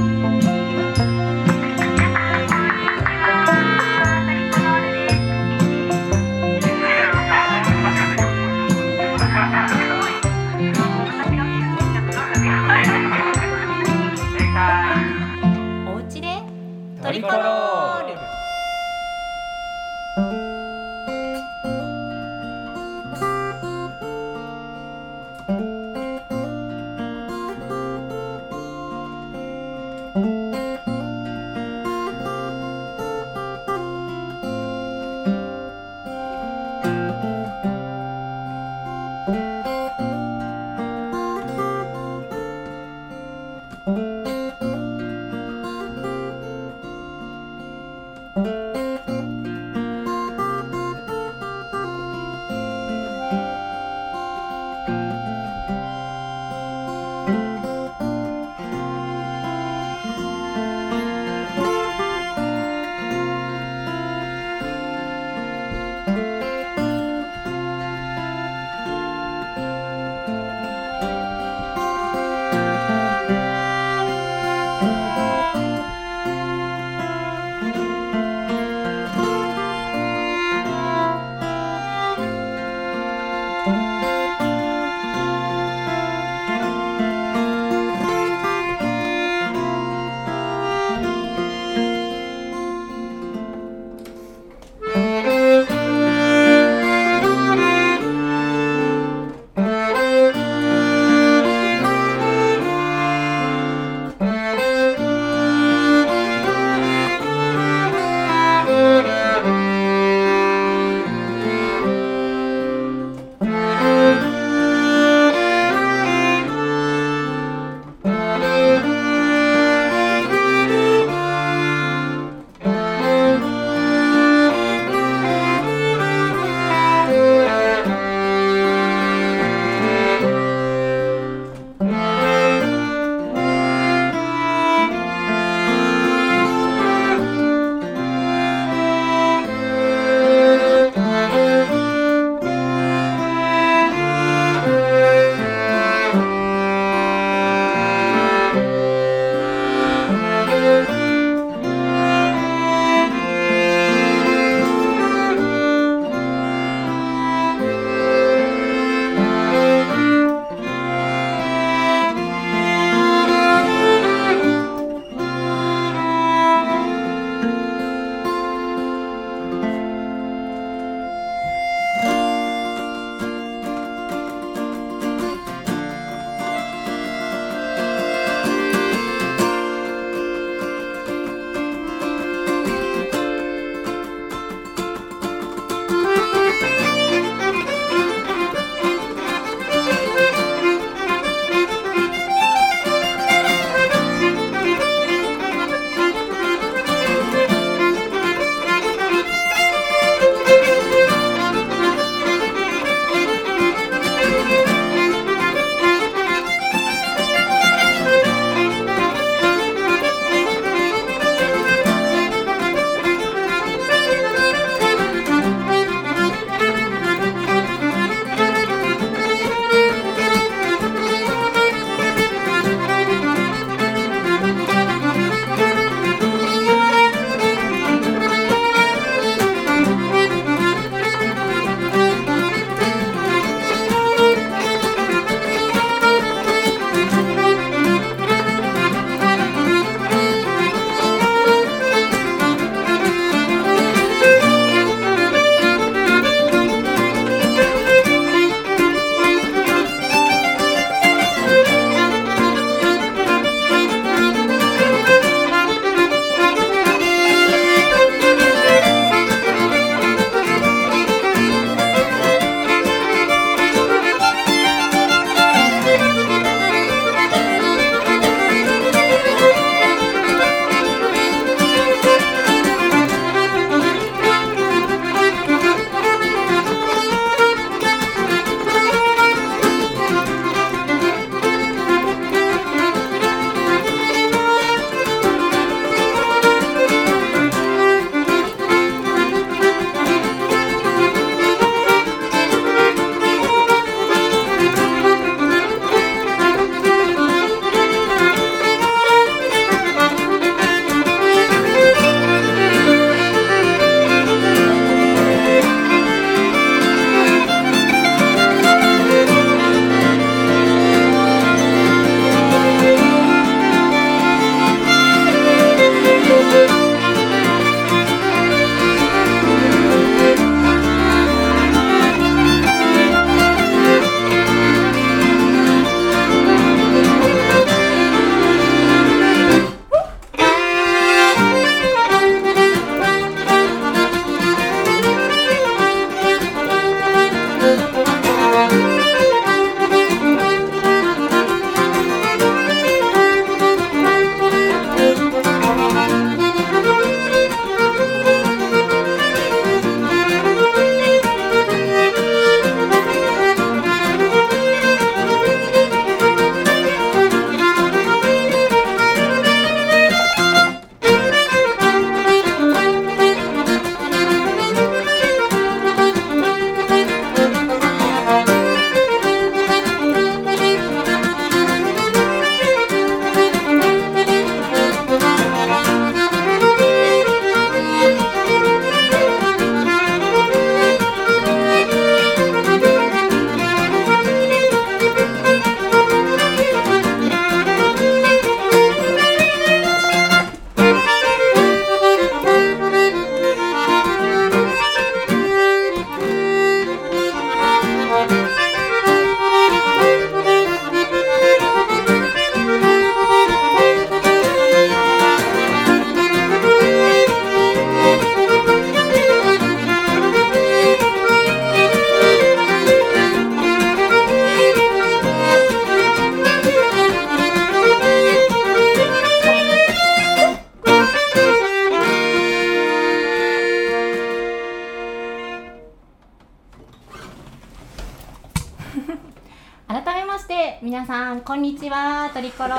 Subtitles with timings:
[0.00, 0.29] お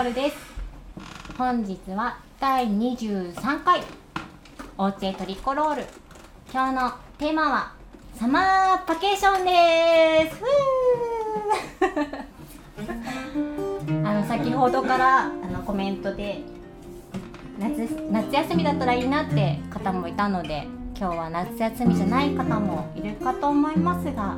[0.04, 0.36] ルです。
[1.38, 3.82] 本日は第23回。
[4.78, 5.86] おうちトリコロール。
[6.52, 7.74] 今日のテーマは
[8.16, 10.42] サマーバケーションです。
[14.04, 16.42] あの先ほどからあのコメントで
[17.60, 20.68] 夏夏休みだったらいいなって方もいたので
[20.98, 24.36] 今日は夏休みじゃない方もいるかと思いますが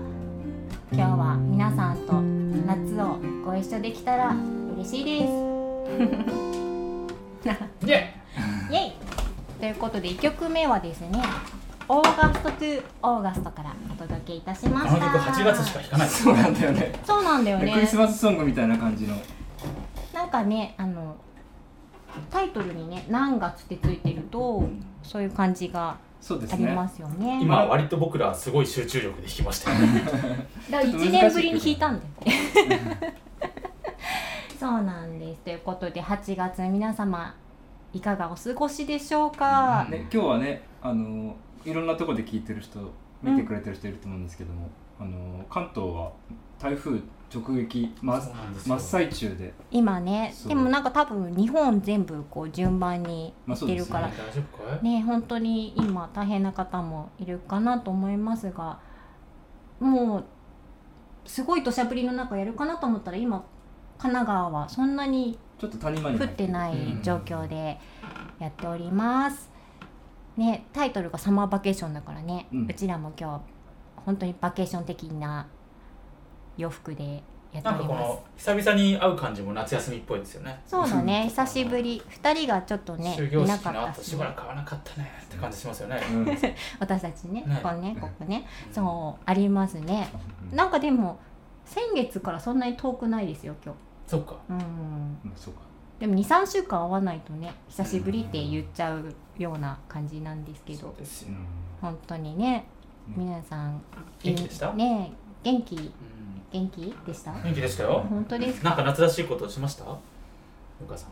[0.92, 2.22] 今日は皆さんと
[2.68, 4.36] 夏をご一緒できたら
[4.76, 5.53] 嬉しいです。
[7.84, 7.94] イェイ。
[8.72, 8.92] イエイ。
[9.60, 11.22] ということで1曲目はですね
[11.88, 16.10] オーガストトゥオーガストからお届けいたしまあのした曲8月しか弾かない。
[16.10, 16.92] そうなんだよね。
[17.06, 19.16] そうなんだよクリスねマスソングみたいな感じの。
[20.14, 21.16] なんかねあの
[22.32, 24.64] タイトルにね何月ってついてると
[25.02, 26.74] そういう感じがありそうですね。
[26.74, 27.40] ますよね。
[27.42, 30.02] 今割と僕らすごい集中力で弾きましたよね。
[30.70, 33.16] だから1年ぶりに弾いたんだよね
[34.64, 37.36] そうなんですということで8月皆様
[37.92, 42.80] いかがお過ごしでしょうか、ね今日はねあのいろんなところで聞いてる人
[43.22, 44.70] 見てくれてる人いると思うんですけども、
[45.02, 46.14] あの関東は
[46.58, 48.22] 台風直撃真
[48.66, 49.54] 真っ最中で。
[49.70, 53.84] 今ねでもなんか多分日本全部こう順番にいまあそうですね。
[53.84, 54.84] ってるから、大丈夫かい？
[54.86, 58.80] ね本当に今大変な方もいるかなと思いますが
[59.82, 60.26] もう
[61.26, 63.44] すごい土砂降りの中やるかなと思ったら今
[64.04, 67.80] 神奈川はそんなにちょっと谷間に降ってない状況で
[68.38, 69.50] やっております。
[70.36, 73.42] ねタイトルが「サマーバケーション」だからね、ううんちらも今日
[74.06, 75.48] 本当にバケーション的な
[76.58, 77.88] 洋服でやっております。
[77.88, 80.62] かこの久々に会う感じも夏休みっぽいですよね。
[80.68, 81.24] そうだね。
[81.30, 82.04] 久しぶり。
[82.22, 84.10] 2人がちょっとねいなかったし。
[84.10, 86.02] しばらく会わなかったねって感じしますよね。
[86.12, 86.38] うんうん
[86.78, 87.62] 私たちねね。
[87.64, 88.46] ここねここね。
[88.68, 88.74] うん。
[88.74, 90.10] そうありますね。
[90.52, 91.20] なんかでも
[91.64, 93.74] 先月からそんなに遠くないですよ今
[94.08, 94.36] そっか。
[94.48, 94.60] 日うん。
[94.60, 95.62] うんそうか。
[96.00, 100.80] でも23週間会わないとね久しぶりって言っちゃうような感じなんですけど。
[100.82, 101.30] そうですよ。
[101.30, 101.46] うん
[101.82, 102.66] 本当にね
[103.16, 103.24] うん。
[103.26, 103.82] 皆さん
[104.22, 104.74] 元気でした？
[104.74, 105.12] ね
[105.44, 105.76] 元気？
[105.76, 105.92] うん
[106.52, 107.32] 元気でした？
[107.34, 108.06] 元気でしたよ。
[108.10, 108.70] 本当ですか？
[108.70, 109.86] なんか夏らしいことしました？
[109.86, 109.98] よ
[110.90, 111.10] かさん。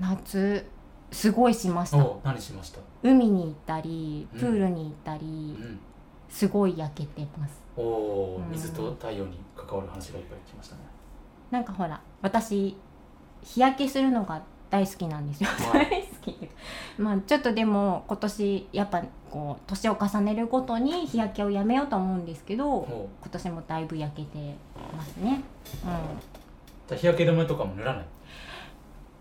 [0.00, 0.66] 夏
[1.12, 1.98] すごいしました。
[1.98, 2.80] おう何しました？
[3.02, 4.40] 海に行ったりうん。
[4.40, 5.78] プールに行ったうりん。
[6.28, 7.60] すごい焼けてます。
[7.76, 8.52] おおうん。
[8.52, 10.82] 水と太陽に関わる話がいっぱい来ましたね
[11.50, 12.76] なんかほら私
[13.42, 15.50] 日焼けするのが大好きなんですよ。
[15.50, 15.90] はい。
[15.90, 16.48] 大好き。
[16.98, 24.54] まあちょっとでも今年やっぱこう年を重ねるごとに日焼けをやめようと思うんですけど今年もだいぶ焼けて
[24.96, 25.40] ますね。
[26.90, 26.96] うん。
[26.96, 28.04] 日焼け止めとかも塗らない？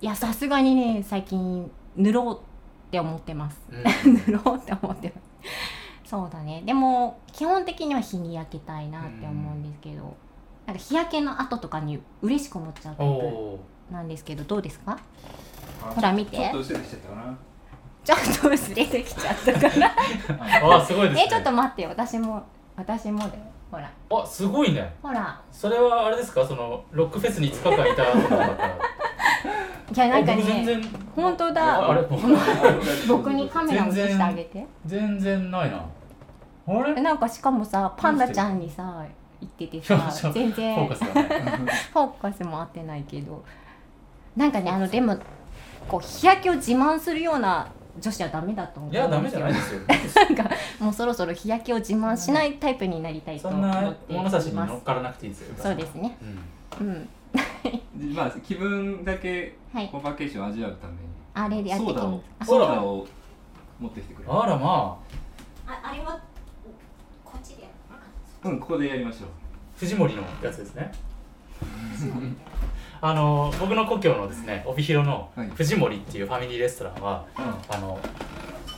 [0.02, 3.60] いやさすがにね最近塗ろうって思ってます。
[3.72, 4.14] うん。
[4.28, 5.22] 塗ろうって思ってま
[6.04, 6.10] す。
[6.10, 6.62] そうだね。
[6.66, 10.16] でも基本的には日に焼けたいなって思うんですけど、
[10.70, 13.60] なんか日焼けの後とかに嬉しく思っちゃうタイプ
[13.92, 15.00] なんですけどどうですか？
[15.84, 16.38] あほら見て。
[16.38, 17.38] ちょっと薄れてきちゃったかな。
[18.04, 21.24] ちょっと薄れてきちゃったからー あすごいですね。
[21.26, 21.90] えちょっと待ってよ。
[21.90, 22.44] 私も
[22.76, 23.32] 私もだよ
[23.72, 23.90] ほら。
[24.12, 24.94] あすごいね。
[25.02, 25.42] ほら。
[25.52, 26.46] それはあれですか？
[26.46, 28.78] そのロックフェスに5日間いたとかだから。
[30.06, 30.82] いやなんかね然。
[31.16, 31.90] 本当あだ。
[31.90, 32.02] あれ
[33.08, 34.68] 僕にカメラを映してあげて。
[34.86, 35.78] 全然ないな。
[36.68, 36.94] あれ？
[36.96, 39.04] えなんかしかもさパンダちゃんにさ
[39.42, 40.76] 言っててさ 全然。
[40.76, 43.44] フォーカスがねフォーカスも合ってないけど。
[44.36, 45.18] なんかねあのでも
[45.88, 47.68] こう日焼けを自慢するような
[48.00, 48.92] 女子はダメだと思う。
[48.92, 49.82] んいやダメじゃないですよ。
[49.88, 55.56] なんかもうそろそろ日焼けを自慢しないタイプになりたいとそんな思ってい物差しにます乗っからなくていいですよ。
[55.58, 56.18] そうですね。
[56.80, 56.88] うん。
[56.88, 57.10] うん。
[57.64, 61.00] でまあ気分だけバケーションを味わうために。
[61.34, 61.96] あれでやってきす
[62.46, 63.08] ソーダを
[63.80, 64.98] 持ってきてくれあらま
[65.68, 65.72] あ。
[65.72, 66.20] ああれは
[67.24, 67.69] こっちで
[68.44, 69.30] うんここでやりましょう。
[69.78, 70.92] 藤森のやつですね。
[73.02, 75.50] あの僕の故郷のですね帯広のはい。
[75.50, 78.00] 藤森っていうファミリーレストランはうあの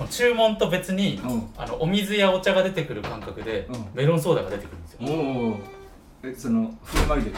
[0.10, 1.50] 注文と別にんうん。
[1.58, 3.86] あのお水やお茶が出てくる感覚でうん。
[3.94, 5.00] メロンソーダが出てくるんですよ。
[5.02, 5.60] おお
[6.24, 7.32] えその振る舞いで？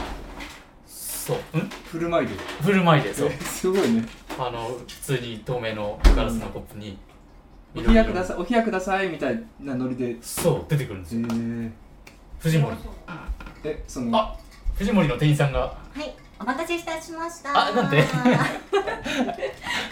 [0.85, 1.57] そう。
[1.57, 1.61] ん？
[1.85, 2.33] 振る舞いで？
[2.61, 3.29] 振る舞いでそう。
[3.29, 4.05] えすごいね。
[4.37, 6.97] あの普通に透明のガラスのコップに
[7.75, 10.17] お冷やくださいお冷やくださいみたいなノリで？
[10.21, 11.71] そう出てくるんですえよー、
[12.43, 12.75] 藤森。
[13.63, 14.19] えその。
[14.19, 14.35] あ
[14.75, 15.59] 藤森の店員さんが。
[15.61, 17.69] はいお待たせいたしました。
[17.69, 18.03] あなんて。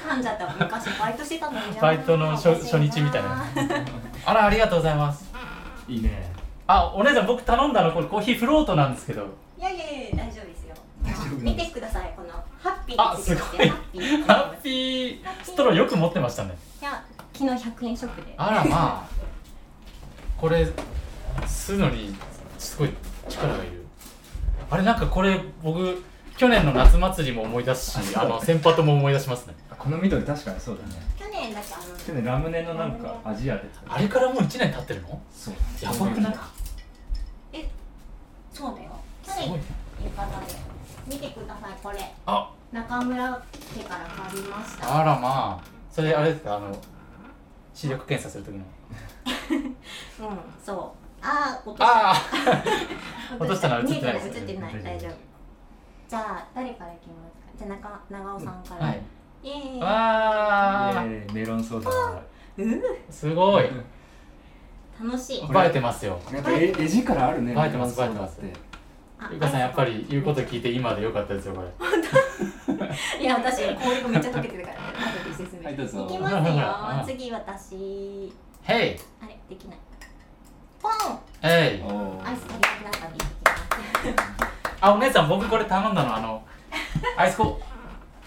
[0.06, 0.54] 噛んじゃった。
[0.60, 1.74] 昔バイトしてたのに。
[1.74, 3.46] なバイトの初初日みたいな。
[4.26, 5.32] あらありがとうございます。
[5.88, 6.30] いいね。
[6.68, 9.28] あお姉さん僕頼んだのこれコーヒーフロートなんですけど。
[9.58, 10.76] いやいやいや大丈夫ですよ。
[11.40, 12.30] 見てくださいこの
[12.62, 13.70] ハッピーあすごい。
[13.70, 14.26] ハッピー。
[14.26, 15.20] ハッピー。
[15.42, 16.58] ストローよく持ってましたね。
[16.82, 18.34] いや昨日100円ショップで。
[18.36, 19.10] あらまあ。
[20.38, 20.68] これ
[21.46, 22.14] 吸うのに
[22.62, 22.90] すごい
[23.28, 23.86] 力がいる。
[24.70, 26.04] あれなんかこれ僕
[26.38, 29.56] 去年の夏祭りも思い出すしあの先輩とも思い出しますね。
[29.78, 31.02] この緑確かにそうだね。
[31.18, 31.84] 去年だってあの？
[31.98, 33.64] 去年ラムネのなんかアジアで。
[33.88, 35.22] あれからもう1年経ってるの？
[35.34, 35.54] そう。
[35.82, 36.36] やばくない？
[37.54, 37.70] え
[38.54, 38.92] そうだよ。
[39.26, 39.60] 去年
[41.08, 41.98] 見てくださいこれ。
[42.28, 42.52] あ。
[42.72, 43.18] 中村
[43.76, 45.00] 家から借りました。
[45.02, 45.64] あらまあ。
[45.92, 46.56] それあれですか？
[46.58, 46.78] あの
[47.74, 48.64] 視力検査する時の。
[50.30, 52.16] うんそうああ 落としたああ
[53.40, 55.12] 落とした映ってない映ってない大丈夫。
[56.08, 57.48] じゃあ誰からいきますか？
[57.58, 59.02] じゃあ中長尾さんから、はい。
[59.44, 59.82] イエーイ。
[59.82, 61.30] わー。
[61.32, 61.90] イメロンソーダ。
[61.90, 63.70] うすごい。
[65.04, 65.48] 楽しい。
[65.48, 66.20] これ映えてますよ。
[66.32, 67.54] なんか絵絵力あるね。
[67.54, 68.02] 映えてますて。
[69.20, 71.68] あゆかさんやっぱり言うこと聞いて今でよかったですよこれ。
[73.22, 77.16] いや私氷がめっちゃ溶けてるから後で説明はいきますよ。
[77.18, 78.34] 次私。
[78.64, 79.78] ヘイあれできない
[80.82, 80.92] ポン
[81.42, 84.14] ヘイおアイス足りなくなったんでい。
[84.14, 86.44] きますあお姉さん僕これ頼んだのあの
[87.18, 87.60] アイスコ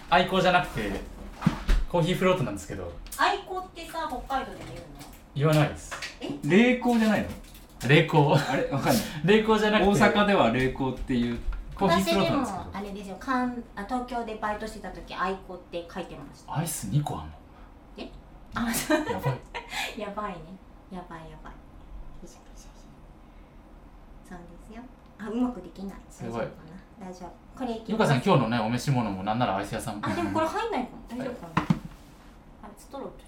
[0.09, 0.89] 愛好じゃなくて
[1.89, 2.91] コーヒーフロートなんですけど。
[3.17, 4.83] アイコってさ北海道で言うの？
[5.35, 5.91] 言わないです。
[6.43, 7.27] 冷凍じゃないの？
[7.87, 8.35] 冷凍？
[8.35, 8.63] あれ？
[8.69, 9.03] わかんない。
[9.23, 9.89] 冷凍じゃなくて。
[9.91, 11.39] 大阪では冷凍っていう
[11.75, 16.57] コーヒー私でもフロートなんですけどあれですよかんあ東京でバイトしてた時アイコって書いてました。
[16.57, 17.31] アイス2個あんの？
[18.55, 18.97] あそう。
[19.11, 19.99] やばい。
[19.99, 20.39] やばいね。
[20.91, 21.53] やばいやばい
[22.27, 22.39] しょ
[24.27, 24.81] そうですよ
[25.17, 25.97] あうまくできない。
[26.09, 26.41] すごい。
[26.41, 26.63] 大丈夫か
[26.99, 27.07] な。
[27.07, 27.29] 大丈夫。
[27.57, 29.99] これいきゆかさん今日のねお召し物もなんならアイス屋さん。
[30.05, 31.21] あでもこれ入んないかも。
[31.21, 31.67] 大丈夫かな。
[32.63, 33.23] あストローって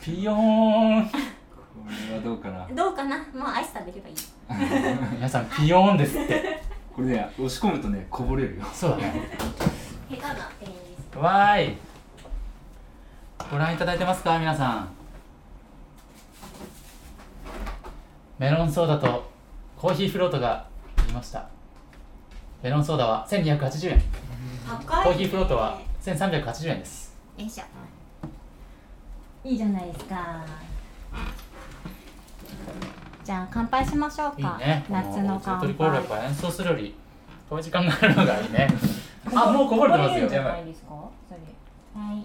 [0.00, 0.36] ピヨピヨー
[1.00, 1.08] ン。
[1.08, 1.10] こ
[2.10, 2.66] れはどうかな。
[2.66, 3.18] ーンどうかな。
[3.18, 4.14] もうアイス食べればいい。
[5.12, 6.62] 皆さんピヨーンですって。
[6.94, 8.64] これね押し込むとねこぼれるよ。
[8.72, 9.28] そうだね。
[10.10, 10.78] 下手な店員で
[11.12, 11.18] す。
[11.18, 11.76] わーい。
[13.50, 14.38] ご覧いただいてますか？
[14.38, 14.88] 皆さん
[18.38, 19.24] メロンソーダと
[19.76, 20.52] コーヒーフロートが
[20.96, 21.48] ありました。
[22.62, 24.02] メロンソーダは1280円。
[24.86, 27.16] 高いコーヒーフロートは1380円です。
[27.36, 27.64] よいしょ。
[29.48, 30.44] いいじゃないですか。
[33.24, 34.84] じゃあ乾杯しましょういいかね。
[34.88, 36.94] 夏の乾こトリコールやっ杯ぱ演奏するより
[37.50, 38.68] こういう時間があるのがいいね。
[39.34, 40.10] あもうこぼれてますよ。
[40.10, 40.64] こぼれるんじゃない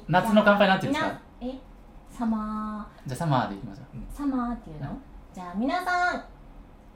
[0.07, 1.53] 夏の乾杯なんて言うんですかえ？
[2.11, 3.97] サマじゃあサマーでいきましょう。
[3.97, 4.95] ーサマーっていうの？
[5.33, 6.23] じゃあ皆さん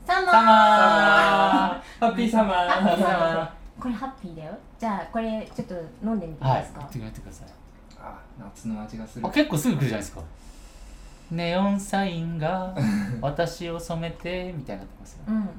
[0.06, 0.32] サマー！
[0.32, 3.82] サマハッピーサマハッピーーサマー。
[3.82, 4.58] これハッピーだよ。
[4.79, 6.62] じゃあこれちょっと飲んでみていいはい。
[6.62, 7.48] ですか、やってみてください。
[8.00, 9.27] あ夏の味がする。
[9.27, 10.22] あ結構すぐ来るじゃないですか。
[11.32, 12.74] ネオンサインが
[13.22, 15.20] 私を染めてみたいになってますよ。
[15.27, 15.50] うん。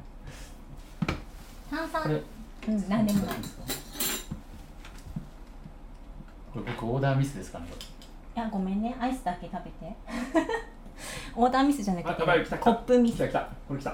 [1.71, 2.03] 炭酸？
[2.03, 2.15] これ。
[2.15, 3.27] うん何でも。
[3.27, 3.37] ない
[6.53, 7.77] これ僕オーダーミスですかねこ
[8.37, 8.97] いやごめんね。
[9.01, 9.95] アイスだけ食べて
[11.37, 12.65] オーダーミスじゃなくてあやばい来た来た。
[12.65, 13.17] コップミス。
[13.17, 13.49] 来た来た。
[13.69, 13.91] これ来た。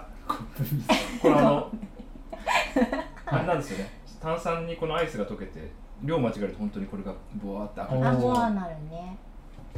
[1.22, 1.70] これあの
[3.26, 3.90] あれなんですよね。
[4.20, 5.70] 炭酸にこのアイスが溶けて
[6.02, 9.16] 量間違えると本当にこれがボワーって赤くおーあボアなるね。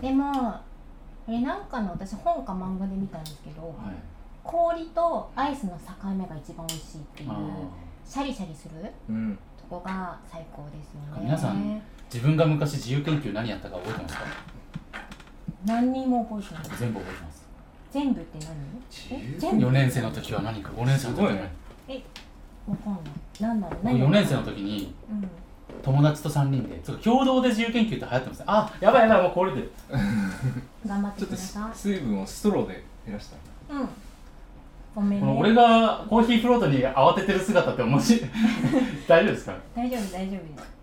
[0.00, 0.33] でも
[1.25, 3.76] これなんかの私本か漫画で見たんですけど、れはい。
[4.45, 7.37] 氷とアイスの境目が一番美味しいっていうあ
[8.04, 8.75] シャリシャリする
[9.09, 9.37] うん。
[9.59, 11.23] とこが最高ですよね。
[11.25, 11.80] 皆さんー
[12.12, 14.25] 自分が昔自由研究何やったか覚えてますか？
[15.64, 17.46] 何にも覚えてない僕全部覚えてます。
[17.92, 19.18] 全部って何？
[19.18, 19.34] え？
[19.38, 21.40] 全部？4年生の時は何か？5年生の時はすご
[21.92, 22.02] いね。
[22.68, 23.42] わかんない。
[23.42, 23.80] なんだろう？
[23.82, 25.28] 僕何？4年生の時にうん。
[25.82, 29.68] 友達と3人でちょっと共同で自由研究って流行ってますねあやばいやばいもうこれで。
[30.86, 33.36] 頑張ってちょっとくださ水分をストローで減らした。
[33.75, 33.88] いうん。
[34.94, 35.20] ごめんね。
[35.20, 38.30] この俺がコーヒーフロートに慌ててる姿って面白い。
[39.06, 39.56] 大丈夫ですか？
[39.75, 40.75] 大丈夫大丈夫です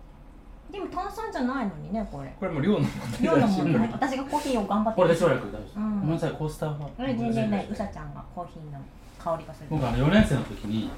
[0.74, 2.34] でも炭酸じゃないのにねこれ。
[2.38, 3.88] これもう量の問題量の問題。
[3.92, 6.00] 私がコーヒーを頑張ってこれで省略大丈夫、うん。
[6.00, 6.88] ごめんなさいコースターは。
[6.96, 8.80] これ全然ないうさちゃんがコーヒーの
[9.18, 9.66] 香りがする。
[9.70, 10.90] 僕あの4年生の時に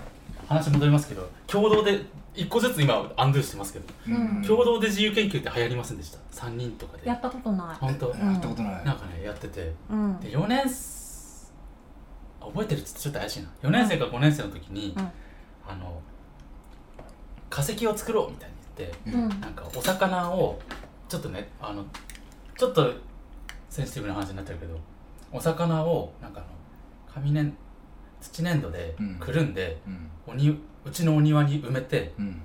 [0.48, 2.00] 話戻りますけど共同で
[2.34, 4.42] 1個ずつ今アンドゥしてますけど、うん。
[4.42, 7.06] 共同で自由研究って流行りませんでした？3人とかで。
[7.06, 7.76] やったことない。
[7.78, 8.10] 本当、ん。
[8.18, 8.84] やったことない。
[8.84, 9.72] なんかねやってて。
[9.90, 10.18] うん。
[10.20, 11.52] で4年す
[12.40, 13.50] 覚えてるっつってちょっと怪しいな。
[13.62, 15.08] 4年生か5年生の時に、うん。
[15.68, 16.00] あの
[17.50, 18.55] 化石を作ろうみたいに言って
[19.06, 19.28] うん。
[19.40, 20.58] なんかお魚を
[21.08, 21.84] ちょっとねあの
[22.56, 22.92] ちょっと
[23.70, 24.78] センシティブな話になってるけど
[25.32, 26.48] お魚をなんかあの
[27.12, 27.50] 紙粘
[28.20, 29.16] 土粘土でうん。
[29.20, 30.10] くるんで、うん。
[30.26, 32.42] おにうちのお庭に埋めてうん。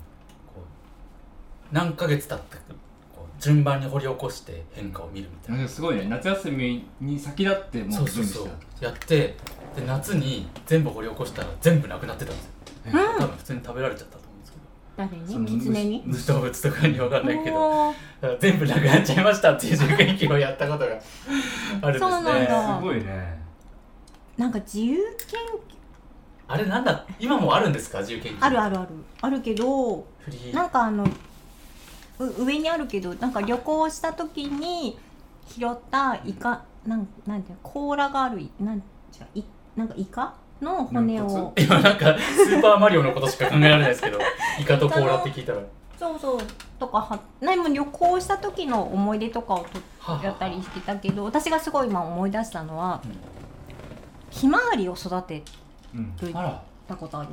[1.71, 2.57] 何ヶ月経って
[3.39, 6.05] 順番に掘り起こして変化を見るみたいな、すごいね。
[6.07, 8.43] 夏休みに先立ってもそううそうそう。
[8.43, 8.85] 準備した。
[8.85, 9.17] やって
[9.75, 12.51] で夏に全部掘り起こしたら全部なくなってたんですよ。
[12.85, 12.91] え。
[12.91, 14.17] 多分普通に食べられちゃった
[15.09, 16.03] 誰にキツネに。
[16.05, 17.93] 虫動物とかに分かんないけど
[18.39, 21.99] 全部なくなっちゃいましたっていう受験期をやったことがあるんですね。
[21.99, 22.77] そうなんだ。
[22.77, 23.41] すごいね。
[24.37, 25.75] なんか自由研究
[26.47, 27.99] あれなんだ今もあるんですか？
[27.99, 28.37] 自由研究。
[28.41, 28.89] あるあるある。
[29.21, 30.05] あるけど
[30.53, 31.05] なんかあの
[32.19, 34.99] う上にあるけどなんか旅行した時に
[35.47, 38.83] 拾ったイカなんなんていうの甲羅があるいなん
[39.75, 40.35] なんかイカ？
[40.61, 41.53] の骨を。
[41.57, 44.19] 今なんかスーパーマリオのことしか考えられないですけど
[44.59, 45.59] イカと甲羅って聞いたら。
[45.97, 46.39] そうそう。
[46.79, 53.11] とかは何も旅行した時の思い出とかをとはあやったりしてたけど私がすごい今思い出したのはうん
[54.31, 55.43] ひまわりを育て
[55.93, 56.33] うんる
[56.87, 57.29] たことある？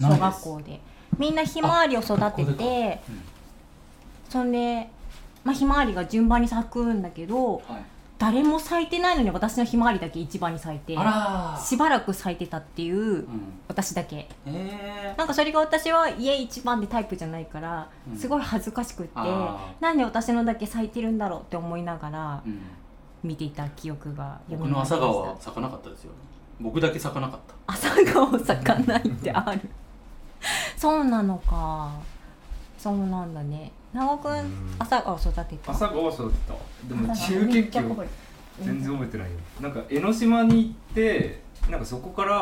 [0.00, 0.80] 小学校で。
[1.18, 3.22] みんなひまわりを育ててうん。
[4.30, 4.88] そんで、
[5.44, 7.62] まあ、ひまわりが順番に咲くんだけどはい
[8.18, 10.96] 誰も咲いてないのに私のひまわりだけ一番に咲いて
[11.62, 13.26] しばらく咲いてたっていううん。
[13.68, 14.28] 私だけ。
[14.46, 15.12] え。
[15.14, 18.18] ーなんかそれが私は家一番でタイプじゃないからうん。
[18.18, 22.60] すごい恥ずかしくって、あなんで私のだけ咲いてるんだろうって思いながらうん。
[23.22, 26.12] 見ていた記憶が僕の朝顔は咲かなかったですよ
[26.60, 27.54] 僕だけ咲かなかった。
[27.66, 29.60] 朝顔咲かないってある。
[30.76, 31.90] そうなのか。
[32.78, 34.34] そうなんだね長くうん。
[34.36, 34.42] ん
[34.78, 35.72] 朝顔育てた？
[35.72, 36.54] 朝顔は育てた。
[36.88, 37.40] でも朝顔。
[37.40, 38.08] 自由研究めっちゃこぼれ
[38.62, 39.36] 全然覚えてないよ。
[39.60, 42.34] なんか江ノ島に行ってなんかそこから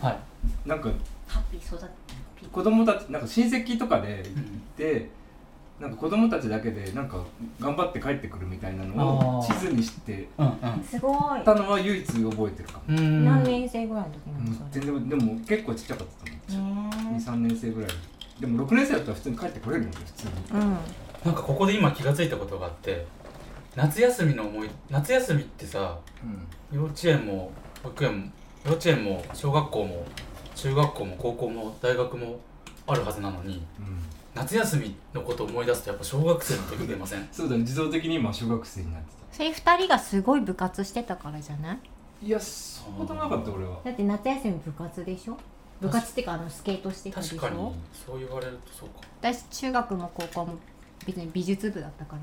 [0.00, 0.68] はい。
[0.68, 0.88] なんか
[1.26, 1.90] ハッピー育て
[2.40, 4.42] ピ子供たちなんか親戚とかで行っ
[4.76, 5.10] て
[5.78, 7.22] なんか子供たちだけでなんか
[7.58, 10.84] 頑張って帰ってくるみたいなのを地図にしてうんうん。
[10.84, 11.44] すごい。
[11.44, 13.24] たのは唯一覚えてるかも、うん。
[13.24, 16.90] 何年生ぐらいの時なうんのそれ全然でも結構ちっちゃかったと思う。
[17.12, 17.90] ね23年生ぐらい
[18.40, 20.32] でも6年生だったら普通に帰ってこれるんだよ普通に。
[20.60, 20.70] うん。
[21.24, 23.06] なんかここで今気がついたことがあって
[23.76, 25.98] 夏休みの思い夏休みってさ
[26.72, 28.30] 幼稚園も保育園も
[28.64, 30.04] 幼稚園も小学校も
[30.54, 32.40] 中学校も高校も大学も
[32.86, 33.98] あるはずなのにうん。
[34.34, 37.28] 夏休みのことを思い出すとやっぱ小学生の時出ません？
[37.32, 37.62] そうだね。
[37.62, 41.76] 自動的に今小学生になってそれ二人がすごい部活してたからじゃない？
[42.22, 43.78] たいやそんなことなかった俺は。
[43.84, 45.36] だって夏休み部活でしょ？
[45.80, 47.72] 部活っていうかあのスケートしてたでし確かにょ
[48.06, 49.00] そう言われるとそうか。
[49.22, 50.54] 私中学も高校も
[51.06, 52.22] 別に美術部だったから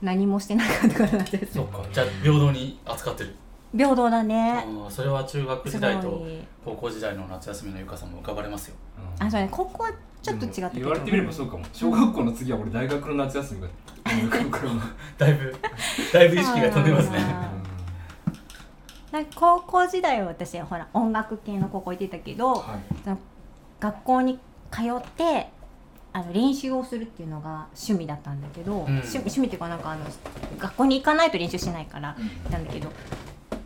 [0.00, 1.84] 何もしてなかったから夏休みそうか。
[1.92, 3.34] じゃあ平等に扱ってる。
[3.76, 6.26] 平等だあねーそれは中学時代と
[6.64, 8.74] 高校時代の夏休みのゆかさんも浮かばれますよ。
[9.18, 9.48] うんあそうね。
[9.50, 9.90] 高校は
[10.22, 11.64] ちょっと違った言われてみればそうかも。
[11.72, 13.68] 小学校の次は俺大学の夏休みが
[14.06, 15.56] 思い浮かぶからなだいぶ
[16.12, 17.18] だいぶ意識が飛んでますね。
[17.18, 17.50] あ
[19.12, 23.16] なんか高校時代は私はほら音楽系の高校行ってたけどはい。
[23.78, 24.38] 学校に
[24.70, 25.48] 通って
[26.12, 28.76] あの練習をするっていうのが趣味だったんだけど、ん。
[28.84, 30.04] 趣趣味っていうかなんかあの
[30.58, 32.16] 学校に行かないと練習しないから
[32.50, 32.90] なんだけど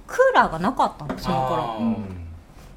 [0.07, 1.77] クーラーがなかったのその頃。
[1.81, 2.27] うん。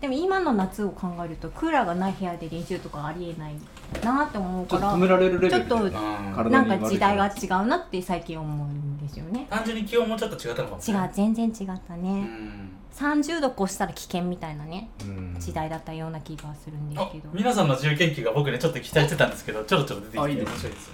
[0.02, 3.56] でも今の夏を考えるとクーラーがない部屋で練習とかありえない
[4.04, 9.48] なって思うからちょっと止められるレベルちょっとうん体なんか時代が違うなって最近思うんですよね。
[9.50, 11.56] 単純に気温もちょっと違ったのかもし違れないう全然違っ
[11.88, 15.36] たうね、ん30度越したら危険みたいなねうん。
[15.40, 20.20] 時代だったような気がするんですあけど、皆さんの自由研究が僕ねちょっと期待してたんですけどちょろちょろ出てきて。
[20.20, 20.94] 面白いですよ。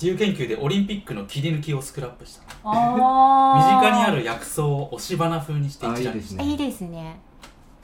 [0.00, 2.42] 自由研究でオリンピックの切り抜きをスクラップした。
[2.62, 7.20] 身あ近にある薬草を押し花風にして一覧にしたあいいいいですね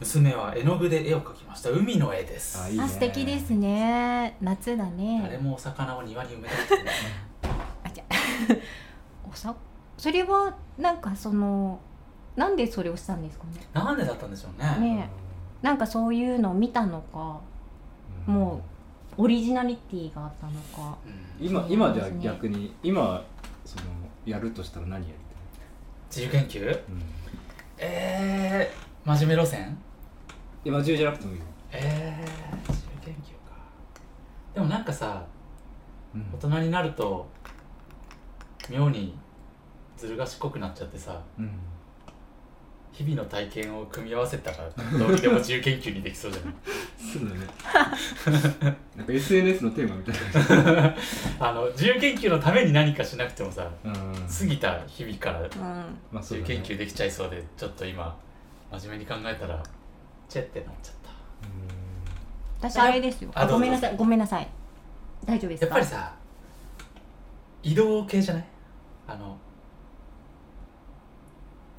[0.05, 1.71] 娘は絵の具で絵を描きました。
[1.71, 2.63] 海の絵です。
[2.63, 2.85] あいいね。
[2.85, 4.37] あ素敵ですね。
[4.43, 6.95] 夏だ誰ねもお魚を庭に埋めたことない。
[7.85, 8.05] あじゃ
[9.27, 9.55] おさ
[9.97, 11.81] それはなんかその
[12.37, 13.67] なんでそれをしたんですかね？
[13.73, 14.97] なんでだったんでしょうね。
[14.97, 15.11] ね
[15.63, 17.41] なんかそういうのを見たのか
[18.27, 18.61] も
[19.17, 20.53] うオリジナリティがあったの
[20.87, 20.99] か。
[21.07, 21.47] うん。
[21.47, 23.25] 今今じゃ逆に今
[23.65, 23.85] その
[24.27, 25.15] やるとしたら何やり
[26.11, 26.67] 自由研究？
[26.67, 27.03] たい、うん、
[27.79, 29.79] えー、真面目路線？
[30.65, 33.55] 今中じゃなくてもいいよ、えー、自由研究か。
[34.55, 35.25] でもなんかさ
[36.15, 36.27] うん。
[36.33, 37.27] 大人になると
[38.71, 39.15] 妙に
[39.97, 41.51] ずる賢くなっちゃってさうん。
[42.93, 44.57] 日々の体験を組み合わせたら
[44.97, 46.55] どうにでも自由研究にできそうじゃない？
[46.97, 48.77] そうだね。
[48.97, 50.95] なんか SNS のテーマみたいな。
[51.51, 53.93] あの自由研究のために何かしなくてもさうん。
[53.93, 55.49] 過ぎた日々からうん。
[55.51, 58.17] まあ自由研究できちゃいそうでちょっと今
[58.71, 59.61] 真面目に考えたら
[60.29, 60.95] チェってなっちゃっ
[62.61, 62.69] た。
[62.69, 63.31] 私あれですよ。
[63.51, 63.97] ごめんなさい。
[63.97, 64.49] ごめんなさい。
[65.25, 65.67] 大丈夫ですか？
[65.67, 66.15] やっぱりさ
[67.63, 68.45] 移動系じゃない？
[69.07, 69.37] あの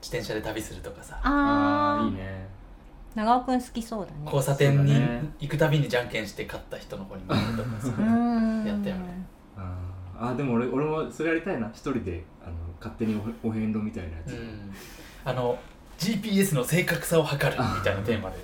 [0.01, 1.19] 自転車で旅するとかさ。
[1.23, 2.05] あー。
[2.05, 2.47] あーいいね。
[3.15, 4.17] 長尾くん好きそうだね。
[4.25, 4.93] 交差点に
[5.39, 9.25] 行くたびにじゃんけんして勝った人の方に回るとかさやったよね
[10.17, 11.69] あでも俺俺もそれやりたいな。
[11.69, 14.73] 一人であの勝手におお遍路みたいなやつ、うん。
[15.23, 15.58] あの
[15.97, 18.38] GPS の正確さを測るみたいなテーマで。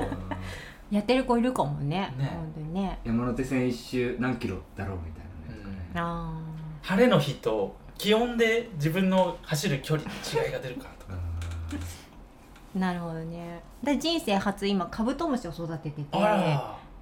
[0.90, 2.12] やってる子いるかもね。
[2.18, 2.30] ね。
[2.34, 2.98] 本当にね。
[3.04, 6.00] 山手線一周何キロだろうみたいなね、うん。
[6.00, 6.40] あ
[6.82, 11.14] 晴れの日と気温で自分の走る距離に違いが出るからとか。
[12.76, 13.62] あなるほどね。
[13.82, 16.18] で人生初今カブトムシを育ててて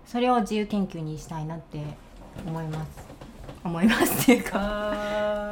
[0.06, 1.82] それを自由研究にしたいなって
[2.46, 3.07] 思います
[3.64, 4.58] 思いますっていうか。
[4.62, 5.48] あ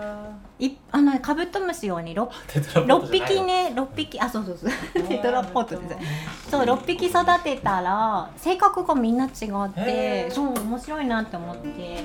[0.59, 5.03] いあのカブトムシをね 6, テトラポット6じゃない匹ね6匹あそうそうそう。
[5.07, 6.51] テトラポットです。
[6.51, 12.05] そう6匹育てたら性格がみんな違ってそう面白いなって思って。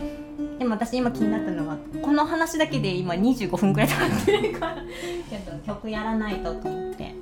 [0.60, 4.76] でも私今気になったのがこの話だけで今25分くらい経ってるから。
[5.30, 7.16] ちょっと曲やらないとと思って。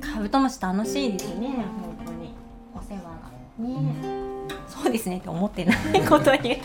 [0.00, 2.32] カブトムシ楽しいですね本当に。
[2.74, 3.28] お世話が。
[3.58, 4.28] ね。
[4.68, 5.76] そうですねって思ってない
[6.08, 6.60] こと言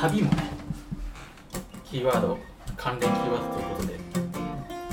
[0.00, 0.44] 旅もね
[1.84, 2.38] キーワード
[2.74, 3.98] 関連キーワードということで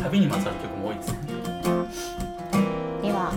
[0.03, 1.19] 旅にまつわる曲も多いですね。
[3.01, 3.31] では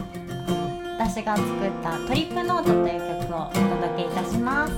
[0.98, 4.72] 私が作った「トリップノート」という曲をお届けいたします。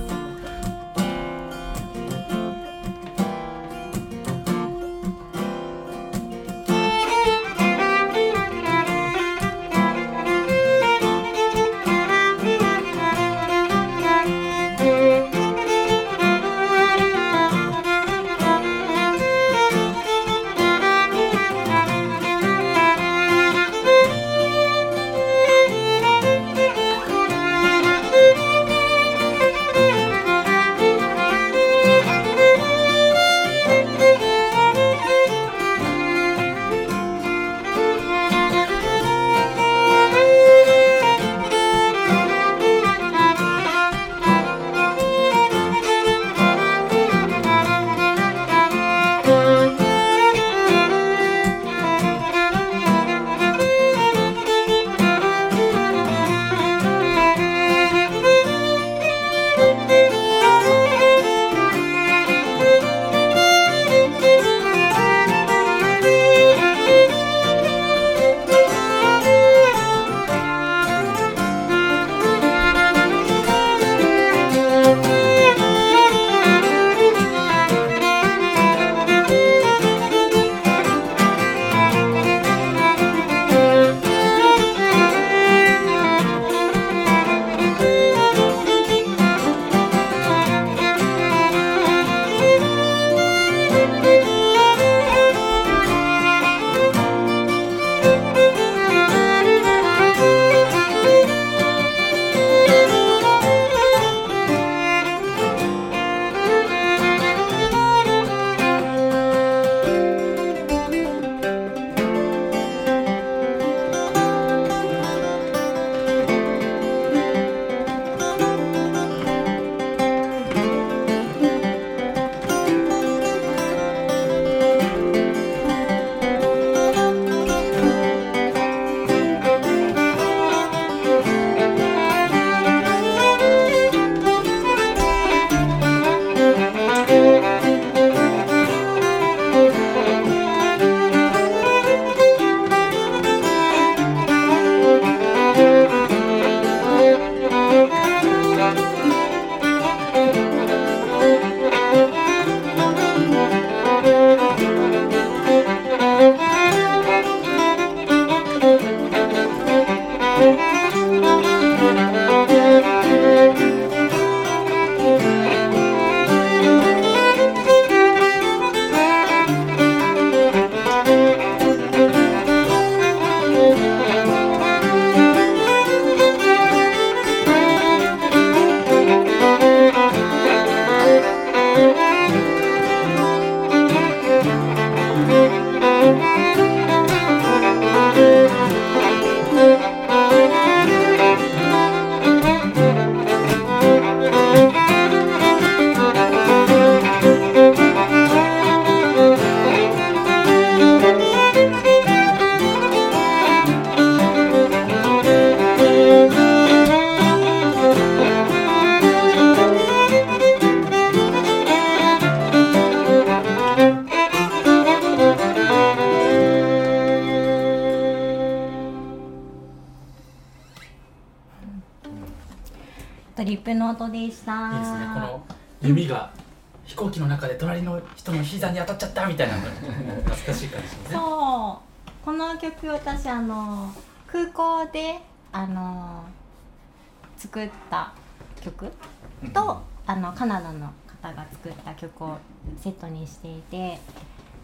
[240.43, 242.37] カナダの方が作った曲を
[242.77, 243.97] セットにしていて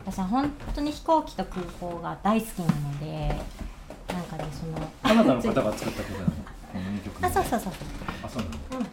[0.06, 3.28] 私は本当に飛行機と空港が大好きなので
[4.14, 6.34] なんかねそのカナダの方が作った曲なのこ
[6.74, 7.74] の2曲あそうそうそう
[8.26, 8.90] あそうなんだ。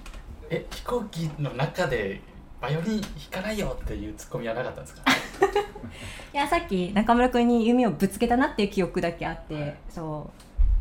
[0.48, 2.20] え飛行機の中で
[2.60, 5.02] バイオリン弾かないよっていうツッコミはなかったんですか？
[6.32, 10.30] いやさっき中村君に弓をぶつけたなっていう記憶だけあってそ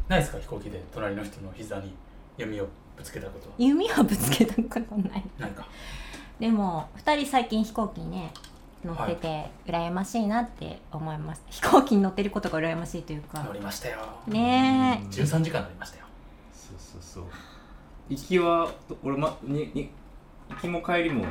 [0.08, 0.12] う。
[0.12, 0.38] ないですか？
[0.38, 1.96] 飛行機で隣の人の膝に
[2.38, 3.56] 弓をぶつけたことは？
[3.58, 5.24] 弓はぶつけたことない。
[5.38, 5.68] なんか。
[6.40, 8.32] でも2人最近飛行機にね
[8.84, 13.42] 乗ってて羨ましいなって思います、飛行機に乗ってることが羨ましいというか。
[13.42, 13.98] 乗りましたよ。
[14.28, 15.08] ねえ。
[15.08, 16.06] 13時間乗りましたよ。
[16.54, 17.24] そうそうそう。
[18.10, 18.72] 行きは
[19.04, 19.90] 俺まにに
[20.50, 21.26] 行きも帰りも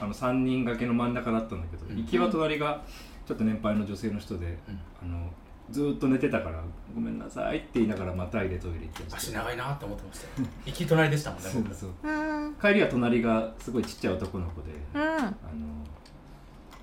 [0.00, 1.96] あの3人掛けの真ん中だったんだけど、うん。
[1.96, 2.84] 行きは隣が
[3.26, 4.80] ちょっと年配の女性の人で、うん。
[5.02, 5.30] あの
[5.70, 6.62] ずーっと寝てたから
[6.94, 9.16] 「ごめんなさい」って言いながらまたいでトイレ行ってました。
[9.18, 10.48] 足長いなって思ってましたよ。
[10.66, 12.12] 行き隣でしたもんね僕そうそう。
[12.12, 15.02] うん帰りは隣がすごいちっちゃい男の子で「うん。
[15.02, 15.30] あの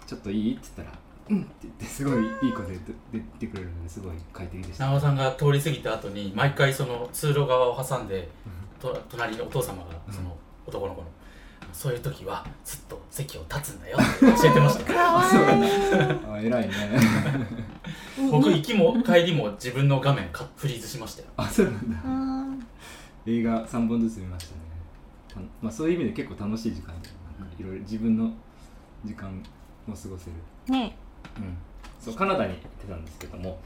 [0.06, 2.78] ちょっといい?」って言ったら「うん」って言ってすごいいい子で
[3.12, 4.86] 出てくれるのですごい快適でした。
[4.88, 8.30] 長尾さんが通り過ぎた後に毎回その通路側を挟んで
[8.80, 11.08] と隣のお父様がその男の子の
[11.74, 14.94] そういう時はずっと席を立つんだよって教えてました。
[14.96, 16.74] あ偉いね。
[18.32, 21.28] 僕行きも帰りも自分の画面かフリーズしましたよ。
[21.36, 21.98] あそうなんだ。
[22.06, 22.68] うん
[23.26, 24.62] 映画3本ずつ見ましたね。
[25.34, 26.94] たまあそういう意味で結構楽しい時間
[27.60, 28.32] いろいろ自分の
[29.04, 29.44] 時間
[29.88, 30.34] も過ごせる。
[30.72, 30.96] ね。
[31.38, 31.58] うん。
[32.00, 33.58] そうカナダに行ってたんですけども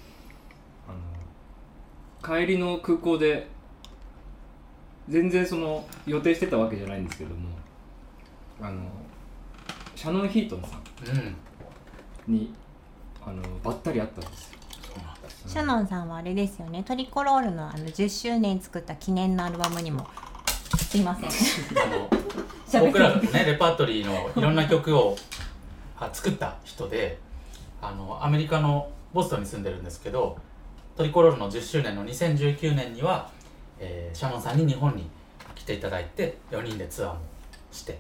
[0.88, 0.92] あ
[2.30, 3.48] の帰りの空港で
[5.10, 7.57] 全然その予定してたわけじゃないんですけども
[8.62, 8.82] あの
[9.96, 10.80] シャノン・ヒートンさ
[12.28, 12.34] うん。
[12.34, 12.54] んに
[13.26, 14.58] あのばったり会ったんですよ。
[15.46, 16.84] シャノンさんはあれですよね。
[16.84, 20.08] トリコロールのあの10周年作った記念のアルバムにも
[20.78, 21.30] すいません。
[21.82, 25.18] あの僕らがねレパートリーのいろんな曲を
[26.00, 27.18] あ作った人で
[27.82, 30.38] あのアメリカのボストンに住んでるんですけど
[30.96, 33.30] トリコロールの10周年の2019年には、
[33.80, 35.10] えーシャノンさんに日本に
[35.56, 37.20] 来ていただいて4人でツアーも
[37.72, 37.98] して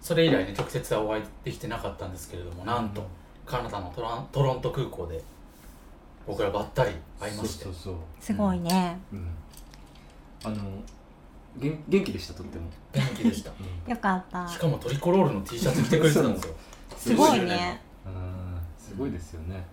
[0.00, 3.06] それ以来ね直接はお会いできてなかったんですけれどもなんと
[3.44, 5.22] カナダのトラントロント空港で
[6.26, 7.64] 僕らばったり会いまして。
[7.64, 7.94] そうそうそう。
[8.20, 8.98] すごいね。
[9.12, 9.28] うん。
[10.44, 10.56] あの
[11.56, 13.50] 元元気でしたとっても、元気でした。
[13.88, 14.46] よかった。
[14.48, 16.54] しかもトリコロールの T シャツ着てくれてたんですよ。
[16.98, 17.82] すごい10周年ね。
[18.04, 18.58] うん。
[18.78, 19.64] すごいですよね、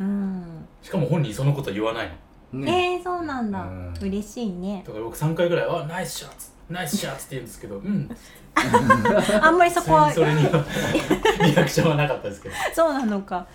[0.00, 0.66] うん。
[0.82, 2.10] しかも本人そのこと言わない
[2.52, 2.60] の。
[2.60, 2.96] ね。
[2.96, 3.62] えー、そうなんだ。
[3.62, 3.94] うん。
[4.00, 4.82] 嬉しいね。
[4.84, 8.16] だから僕3回ぐらい「あナイスシャツナイスシャツ」って言うんですけどうん。
[9.42, 10.64] あんまりそこはそれには
[11.44, 12.54] リアクションはなかったですけど。
[12.74, 13.46] そうなのか。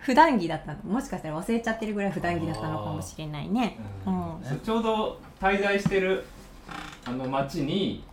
[0.00, 0.78] 普段着だったの。
[0.84, 3.78] もしかしたら忘れちゃってるぐらい普段着だったのかもしれないね。
[4.06, 4.60] うん。
[4.62, 6.24] ちょうど滞在してる
[7.04, 8.04] あの町に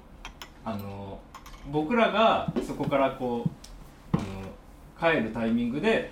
[0.66, 1.20] あの
[1.72, 3.46] 僕らがそこからこ
[4.14, 6.12] うあの帰るタイミングで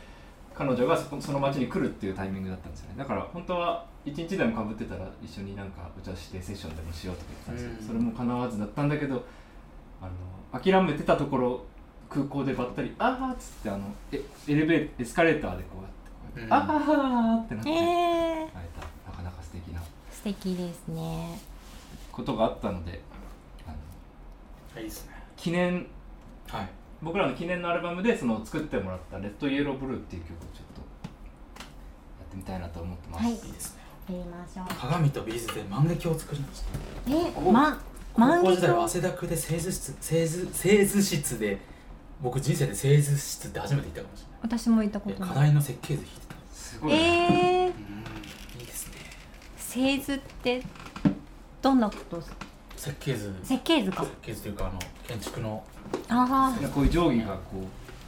[0.53, 2.95] 彼女がその町に来るっていうタイミングだったんですよね。
[2.97, 7.87] だから本当は一日でもかぶってたら一緒になんかお茶してセッションでもしようとか言ってたんですけど、うん。
[7.87, 9.23] それも叶わずだったんだけど
[10.01, 10.09] あ
[10.53, 11.63] の諦めてたところ
[12.09, 16.53] 空港でばったり「あーっつってあのエエレベーエスカレーターでこうやってこうやってうん。
[16.53, 18.49] あーってなってえ会ー、え
[19.05, 19.11] た。
[19.11, 19.81] なかなか素敵な。
[20.11, 21.39] 素敵ですね。
[22.11, 23.01] ことがあったので
[23.67, 23.71] あ
[24.75, 25.13] のいいですね。
[25.37, 25.85] 記念
[26.47, 26.69] はい。
[27.01, 30.81] 僕らの記念のアルバムでその作ってもらった「レッド・イエロー・ブルー」っていう曲をちょっと
[31.61, 33.33] やってみたいなと思ってます、はい。
[33.33, 34.75] いいですねやりましょう。
[34.79, 36.67] 鏡とビーズで万華鏡を作りました。
[37.11, 37.81] えま
[38.17, 41.59] 万華高校時代は鏡汗だくで製図室製図製図室で
[42.21, 45.27] 僕人生で製図室って初めて行ったかもし私も言ったこれない。
[45.27, 46.35] とない課題の設計図弾いてた。
[46.53, 46.97] すごい、ね。
[46.97, 47.71] えー、うん。
[48.59, 48.93] いいですね。
[49.57, 50.63] 製図って
[51.61, 52.21] どんなこと
[52.75, 53.33] 設計図。
[53.43, 54.03] 設計図か。
[54.03, 55.63] 設計図というかあの建築の。
[56.09, 57.65] ああこういう定規がこう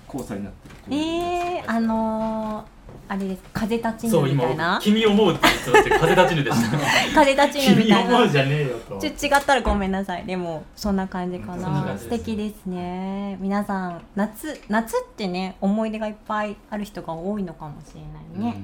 [0.08, 0.76] 交差になってる。
[0.76, 3.44] こういうえー、あのー、あれです。
[3.54, 4.76] 風立ちぬみたいな。
[4.76, 6.78] 僕君思うって言って風立ちぬでした。
[7.14, 8.16] 風立ちぬみ君たいな。
[8.16, 8.98] 思うじゃねえよと。
[8.98, 11.70] ちょ違ったらごめんなさいでもそんな感じかな。
[11.70, 13.38] な素敵ですね。
[13.42, 18.64] 皆さん夏夏ってね思い出がいっぱいある人が多いのかもしれないね。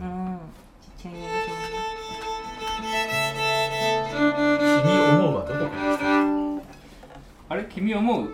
[0.00, 0.06] うん。
[0.06, 0.38] うん、
[0.98, 1.32] チューニングし
[4.82, 6.08] 君思うはどこから来た？
[7.48, 7.64] あれ？
[7.64, 8.28] 君思う？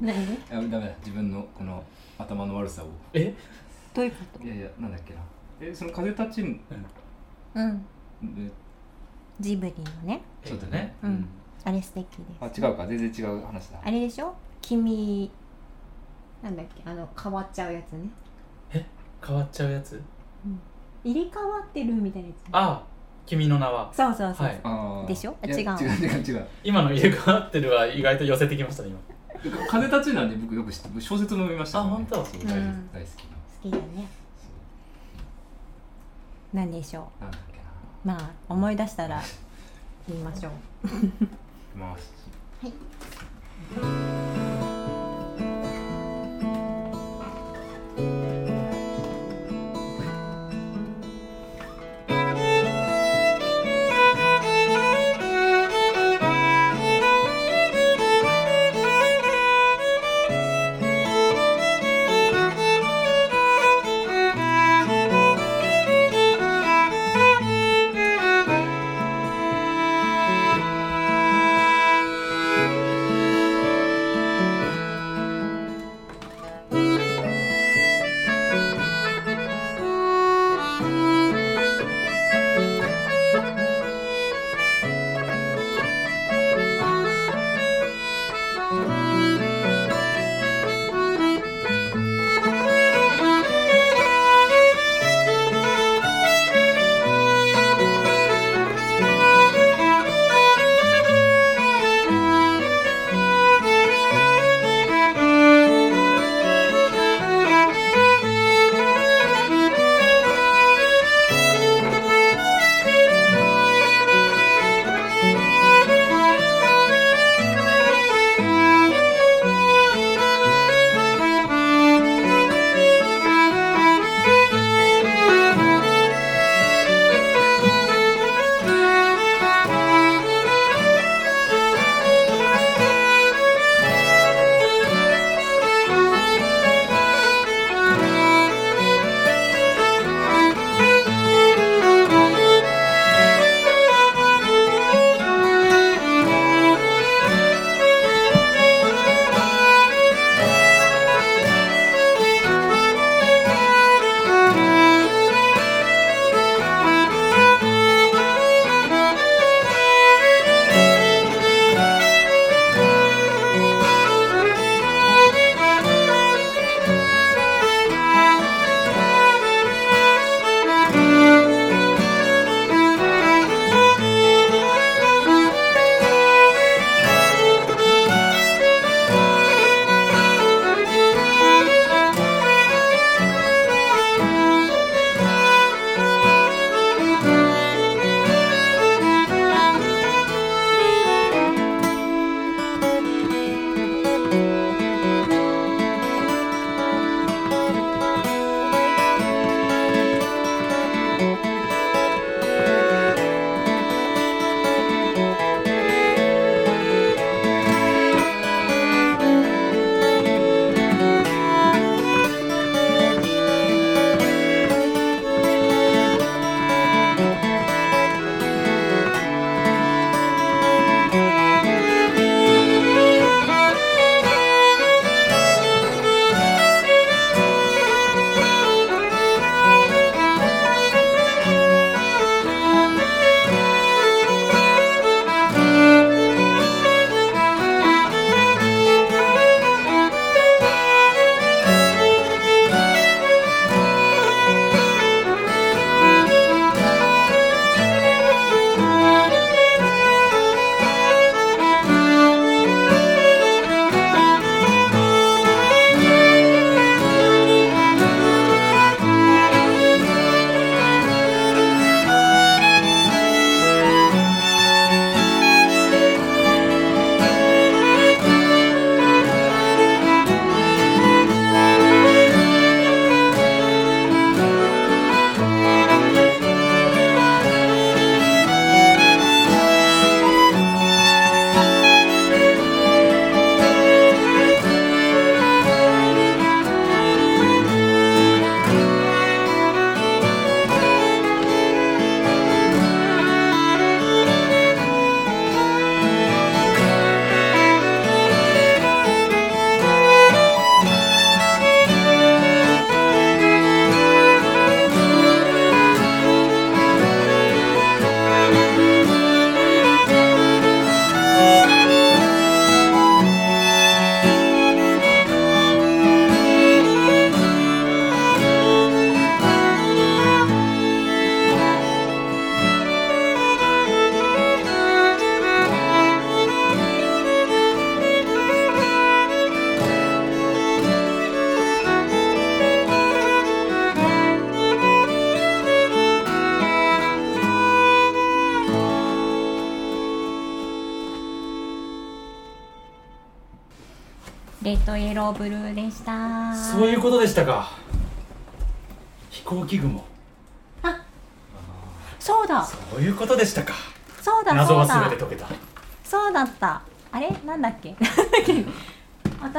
[0.00, 0.14] 何？
[0.70, 0.92] ダメだ。
[1.00, 1.82] 自分のこの
[2.18, 2.86] 頭の悪さを。
[3.12, 3.34] え？
[3.94, 5.20] どういうこいやいやなんだっけな。
[5.60, 6.74] えその風立ちぬと
[7.54, 7.86] うん。
[8.34, 8.50] で
[9.40, 10.22] ジブリのね。
[10.44, 10.94] そうだね。
[11.02, 11.28] うん。
[11.64, 12.62] あれ素敵です。
[12.64, 12.86] あ違うか。
[12.86, 13.80] 全然違う話だ。
[13.82, 14.34] あれでしょ？
[14.60, 15.30] 君
[16.42, 16.82] なんだっけ？
[16.84, 18.10] あの変わっちゃうやつね。
[19.26, 20.00] 変わっちゃうやつ？
[21.04, 22.38] 入れ替わってるみたいなやつ。
[22.52, 22.84] あ
[23.24, 23.90] 君の名は。
[23.92, 24.60] そうそうそう、はい。
[24.62, 25.08] あー。
[25.08, 25.36] でしょ？
[25.44, 25.64] いや違う。
[25.64, 26.46] 違う違う違う。
[26.62, 28.98] 今の入れ替わってるは意外と寄せてきましたね今
[29.68, 31.90] 風立ちなんで僕よく知って僕小説も読みましたね。
[31.90, 32.14] あ本当？
[32.16, 32.44] そう大好き。
[32.52, 32.90] うん。
[32.92, 33.28] 大好きな。
[33.62, 33.82] 好きだね。
[33.96, 34.06] そう
[36.56, 37.62] 何でしょなんだっけな。
[38.14, 39.22] うまあ思い出したら
[40.08, 40.52] 言いましょう。
[42.66, 42.72] い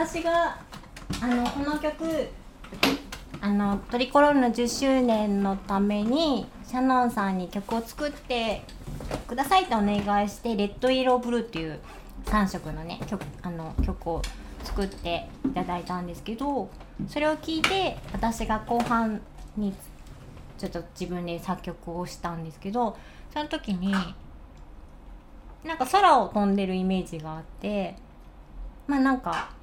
[0.08, 0.58] 私が
[1.22, 2.30] あのこの曲
[3.41, 8.62] あのトリコロールの10周年のためにシャノンさんに曲を作って
[9.28, 11.82] くださいってお願いして「レッドイエローブルー」っていう
[12.24, 14.22] 3色のね曲あの曲を
[14.64, 16.70] 作っていただいたんですけど
[17.10, 19.20] それを聞いて私が後半
[19.58, 19.74] に
[20.58, 22.95] ちょっと自分で作曲をしたんですけど
[23.34, 23.93] その時に
[25.66, 27.97] なんか空を飛んでるイメージがあって
[28.88, 29.57] まあなんか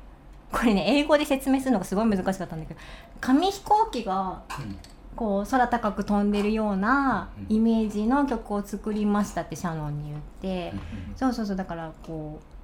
[0.52, 2.80] これね英語で説明するのがすごい難しかったんだけど
[3.20, 4.76] 紙飛行機がうん。
[5.16, 10.74] こう空高く飛んでるようなイメージの曲を作りましたってシャノンに言って、
[11.14, 12.54] そうそうそうだからこう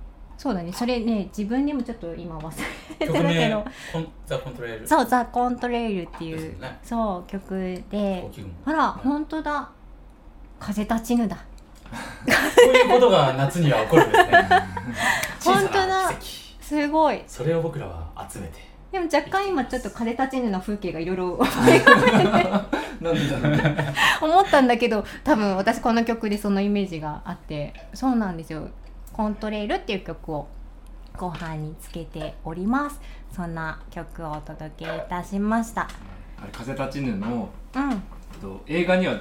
[0.41, 0.73] そうだね。
[0.73, 3.65] それね自分にもちょっと今忘れて曲名たけど
[4.27, 4.89] ザ・コントレール。
[4.89, 8.29] そう「ザ・コントレイル」っていう、そう曲飛で
[8.65, 9.71] あら本当だ。
[10.59, 11.37] 風立ちぬだ。
[11.91, 11.93] こ
[12.73, 14.49] ういうことが夏には起こるんですね。
[15.41, 16.13] 小本当だ
[16.71, 17.21] すごい。
[17.27, 18.61] それを僕らは集めて。
[18.93, 21.33] でも若干今ちょっと風立ちぬの風景がい ろいろ
[24.23, 27.75] 思ったんだけど多分私この曲でそのイメージがあって。
[27.93, 28.69] そうなんですよ
[29.13, 30.47] 「コントレール」っていう曲を
[31.17, 33.01] 後半につけております。
[33.33, 35.89] そんな曲をお届けいたしました。
[36.41, 38.03] あれ風立ちぬのうん。
[38.41, 39.15] と映画には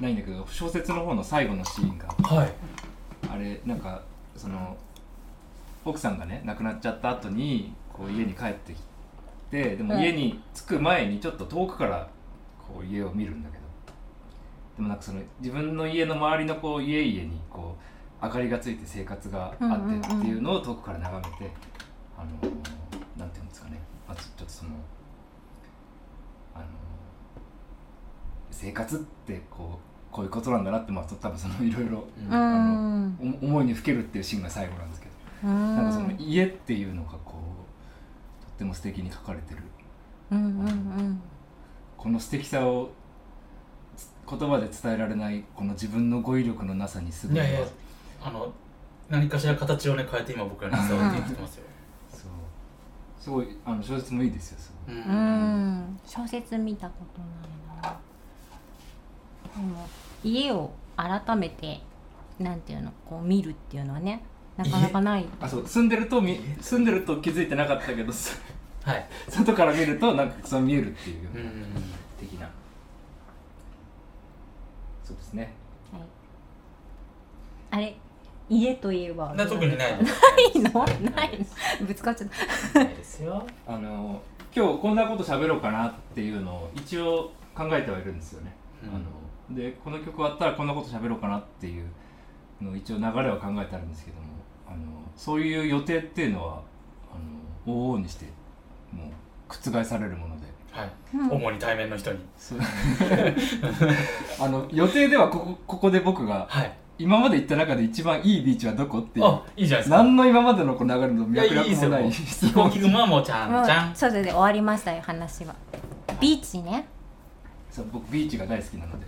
[0.00, 2.06] ないんだけど小説の方の最後のシーンが。
[2.22, 2.52] はい。
[3.30, 4.00] あれなんか
[4.36, 4.74] その
[5.84, 8.80] 奥さんがね亡くなっちゃった後にこう家に帰ってき
[9.50, 12.08] てでもうん家に着く前にちょっと遠くから
[12.58, 13.64] こう家を見るんだけど。
[14.76, 17.76] でもなんかその自分の家の周りのこう家々にこ
[18.20, 21.52] う明かりがついて生活があってっていうのを遠くから眺めて、
[22.16, 22.30] あの
[23.16, 23.78] なんていうんですかね、
[24.08, 24.70] まあ、ちょっとその
[26.54, 26.64] あの
[28.50, 29.78] 生活ってこ
[30.10, 32.04] うこういうことなんだなってまあ多分そのいろいろ
[33.42, 35.03] 思いにふけるっていうシーンが最後なんですけど、うん
[35.44, 37.34] なんかその家っていうのがこ
[38.42, 39.62] うとっても素敵に書かれてる。
[40.30, 41.22] うんうんうん。
[41.96, 42.90] この素敵さを
[43.96, 47.60] つ言葉で伝えられないこの自分の語彙力のなさにすごいいやいや
[48.22, 48.52] あの
[49.08, 51.64] 何かしら形をね変えて今僕らに伝わってきてますよ、
[52.10, 52.30] そう。
[53.20, 54.96] すごいあの小説もいいですよすごい。
[54.96, 55.02] うん。
[55.02, 56.00] うん。
[56.06, 58.00] 小説見たことないな。
[59.54, 59.86] でも
[60.22, 61.80] 家を改めて
[62.38, 64.24] なんていうのこう見るっていうのはね
[64.56, 65.26] なかなかない。
[65.40, 65.66] あそう。
[65.66, 68.40] 住んでるとみ住んでると気づいてなかったけどす
[68.84, 71.82] はい、外から見るとなんかそう見えるっていううん。
[72.20, 72.48] 的な。
[75.02, 75.52] そうですね。
[75.92, 76.02] はい、
[77.70, 77.96] あれ
[78.48, 80.84] 家といえばな特にないですいの？
[80.84, 81.38] ない
[81.80, 81.86] の？
[81.86, 82.30] ぶつかっちゃっ
[82.74, 82.84] た。
[82.84, 83.46] ないですよ。
[83.66, 84.22] あの
[84.54, 88.90] 今日こんなこと喋ろうかなっていうのを一応考えてはいるんですよね、うん。
[88.90, 91.86] あのでこの曲終わったらこんなこと喋ろうかなっていう
[92.60, 94.33] のを一応流れは考えてあるんですけども
[94.66, 94.76] あの
[95.16, 96.62] そういう予定っていうのは
[97.12, 98.26] あの往々にして
[98.92, 99.08] もう
[99.48, 100.44] 覆されるもので。
[100.70, 101.30] はい、うん。
[101.30, 102.18] 主に対面の人に。
[102.36, 102.58] そう。
[104.40, 106.72] あの予定ではここここで僕がはい。
[106.96, 109.96] 今まで行った中で一番いいビーチはどこっていうあいいじゃないですか。
[109.96, 113.94] 何の今までのこの流れの脈絡もないいいですよ飛行機雲はもうちゃんちゃん。
[113.96, 115.54] そうそれで終わりましたよ話は。
[116.20, 116.86] ビーチね。
[117.70, 119.06] そう僕ビーチが大好きなので。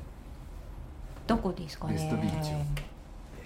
[1.29, 1.95] どこですかね。
[1.95, 2.57] ベストビーチを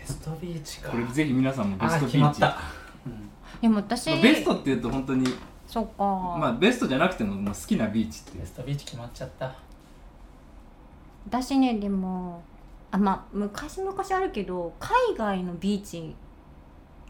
[0.01, 0.91] ベストビーチか。
[0.91, 2.13] これぜひ皆さんもベスあトビーチ。
[2.13, 2.59] 決まった、
[3.07, 3.31] うん。
[3.61, 5.27] でも私まあベストっていうと本当に
[5.67, 9.55] そっか、まあベストじゃなくてもまあ好きなビーチってベストビーチ決まっちゃった。
[11.27, 12.43] 私ねでも
[12.91, 16.17] あまあ昔々あるけど海外のビーチ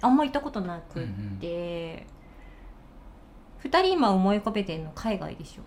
[0.03, 1.07] あんま行ったことなくっ
[1.41, 2.07] て、
[3.59, 5.63] 二人今思い浮かべてるの海外でしょ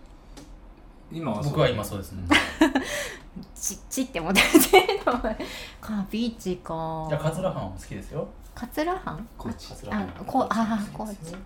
[1.14, 2.24] 今は僕は今そうですね。
[3.56, 5.00] ちちって思ってる
[5.80, 7.06] かビーチか。
[7.08, 8.28] じゃあ桂浜も好きですよ。
[8.56, 11.40] 桂浜高知あこうあこう好きですよ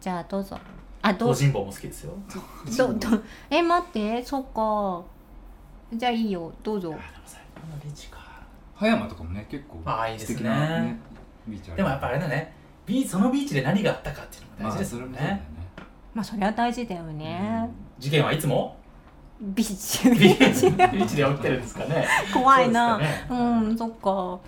[0.00, 0.58] じゃあどうぞ。
[1.02, 1.34] あどう？
[1.34, 2.12] 東尋坊も好きですよ。
[2.76, 4.22] どどえ待って。
[4.24, 5.02] そっか。
[5.98, 6.52] じゃあいいよ。
[6.62, 6.94] どうぞ。
[8.74, 10.36] 葉山とかもね結構あいいですね。
[10.36, 10.98] 素敵なね
[11.46, 11.76] ビーチある。
[11.78, 12.54] でもやっぱあれだね。
[12.86, 15.18] ビーそのビーチで何があったかっていうのまあが大事ですよね。
[15.18, 15.46] ね
[16.14, 18.76] まあそれは大事だよね、事件はいつも？
[19.40, 20.10] ビーチ。
[20.10, 20.70] ビーチ。
[21.16, 22.06] で起きてるんですかね。
[22.32, 22.98] 怖いな。
[23.28, 23.60] そうね。
[23.66, 24.38] うんそっか。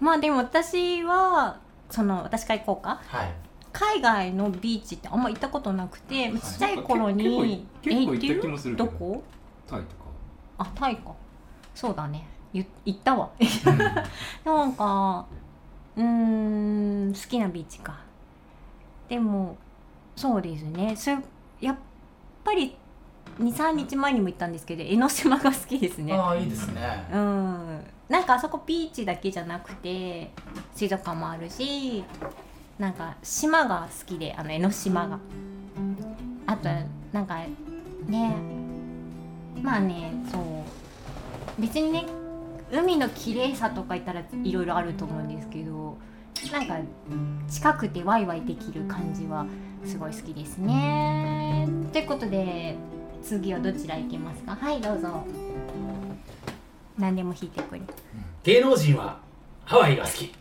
[0.00, 3.00] まあでも私はその私から行こうか。
[3.06, 3.32] はい。
[3.72, 9.22] 海外のビーチってあんま行ったことなくてちっちゃい頃に結構結構え行った気もするけどどこ？
[9.68, 9.92] タイとか。
[10.58, 11.12] あタイか。
[11.74, 12.26] そうだね。
[12.52, 13.30] ゆ行ったわ。
[14.44, 15.26] なんか
[15.96, 16.04] うー
[17.10, 17.94] ん好きなビーチか。
[19.08, 19.56] でも
[20.16, 20.96] そうですね。
[21.60, 21.76] やっ
[22.42, 22.76] ぱり
[23.38, 26.14] 23日前にも言ったんですけど江ノ島が好きですね。
[26.14, 27.06] ああいいですね。
[27.12, 27.84] うん。
[28.08, 30.30] なんかあそこビーチだけじゃなくて
[30.74, 32.04] 水族館もあるし
[32.78, 35.18] なんか島が好きであの江ノ島が。
[36.46, 36.68] あと
[37.12, 37.36] なんか
[38.06, 38.36] ね
[39.60, 41.60] まあねそう。
[41.60, 42.06] 別にね
[42.72, 45.98] 海の綺麗さとか言ったらいろいろあると思うんですけど
[46.52, 46.76] なんか
[47.48, 49.46] 近くてワイワイできる感じは
[49.86, 51.68] すごい好きですね。
[51.92, 52.76] ということで
[53.22, 54.56] 次はどちら行きますか？
[54.56, 55.24] はいどうぞ。
[56.98, 57.80] 何でも引いてくれ。
[58.42, 59.18] 芸能人は
[59.64, 60.32] ハワイが好き。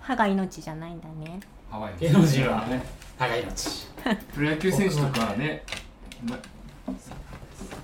[0.00, 1.40] 歯が命じゃないんだね。
[1.70, 2.82] ハワイ芸能人はね。
[3.18, 3.86] 歯が命
[4.34, 5.62] プロ野球選手とかね
[6.28, 6.36] ま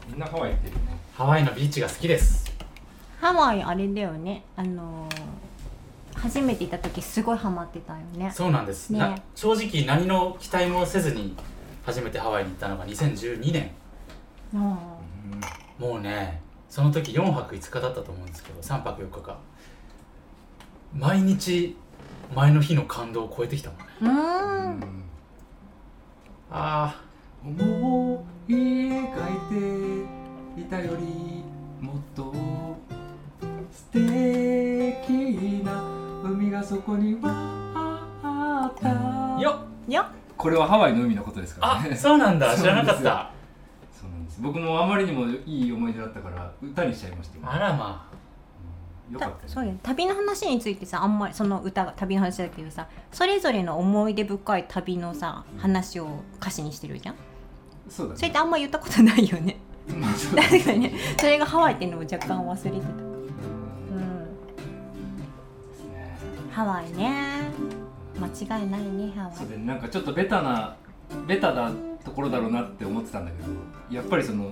[0.09, 0.99] みんなハワイ行ってるよね。
[1.15, 2.51] ハワイのビーチが好きです。
[3.21, 4.45] ハワイあれだよね。
[4.57, 5.48] あのー
[6.21, 8.31] 初めて行った時すごいハマってたよね。
[8.35, 8.99] そうなんです、ね。
[8.99, 11.35] な正直何の期待もせずに
[11.85, 13.71] 初めてハワイに行ったのが2012年。
[14.55, 14.79] あ
[15.79, 19.39] もうねその時4泊5日だったと思うんですけど3泊4日か。
[20.95, 21.77] 毎日
[22.35, 23.85] 前の日の感動を超えてきたもんね。
[24.03, 25.05] ーうーん
[26.51, 27.03] あ。
[27.45, 29.07] 思い描い
[30.57, 31.45] ていたより
[31.81, 32.35] もっと
[33.73, 34.03] 素敵
[35.65, 35.98] な
[36.31, 37.31] 海がそこには
[38.23, 38.89] あった。
[38.91, 39.93] あよっ。
[39.93, 40.07] よっ。
[40.37, 42.55] これはハワイの海のことですからあねそうなんだ。
[42.57, 43.31] 知らなかっそうなた
[43.93, 44.41] そうなんです。
[44.41, 48.09] 僕もあまりにもいい思い出だったから歌にしちゃいましたあらま
[49.09, 49.15] うん。
[49.15, 56.07] よかったそうよ旅の話についてさあんまりその歌が旅の話だけどさそれぞれの思い出深い旅のさ話を
[56.41, 57.15] 歌詞にしてるじゃん？
[57.89, 58.19] そうだね。
[58.19, 59.57] それってあんま言ったことないよね。
[59.99, 60.11] まあ
[60.41, 60.93] 確かにね。
[61.19, 63.08] それがハワイっていうのを若干忘れてた
[66.51, 67.51] ハワイね。
[68.21, 69.37] 間違いないねハワイ。
[69.37, 70.77] それでなんかちょっとベタな
[71.27, 71.73] ベタな
[72.05, 73.49] ところだろうなって思ってたんだけど
[73.91, 74.51] やっぱりその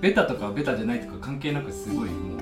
[0.00, 2.40] ベタとかベタじゃないとか関係なくすごいもう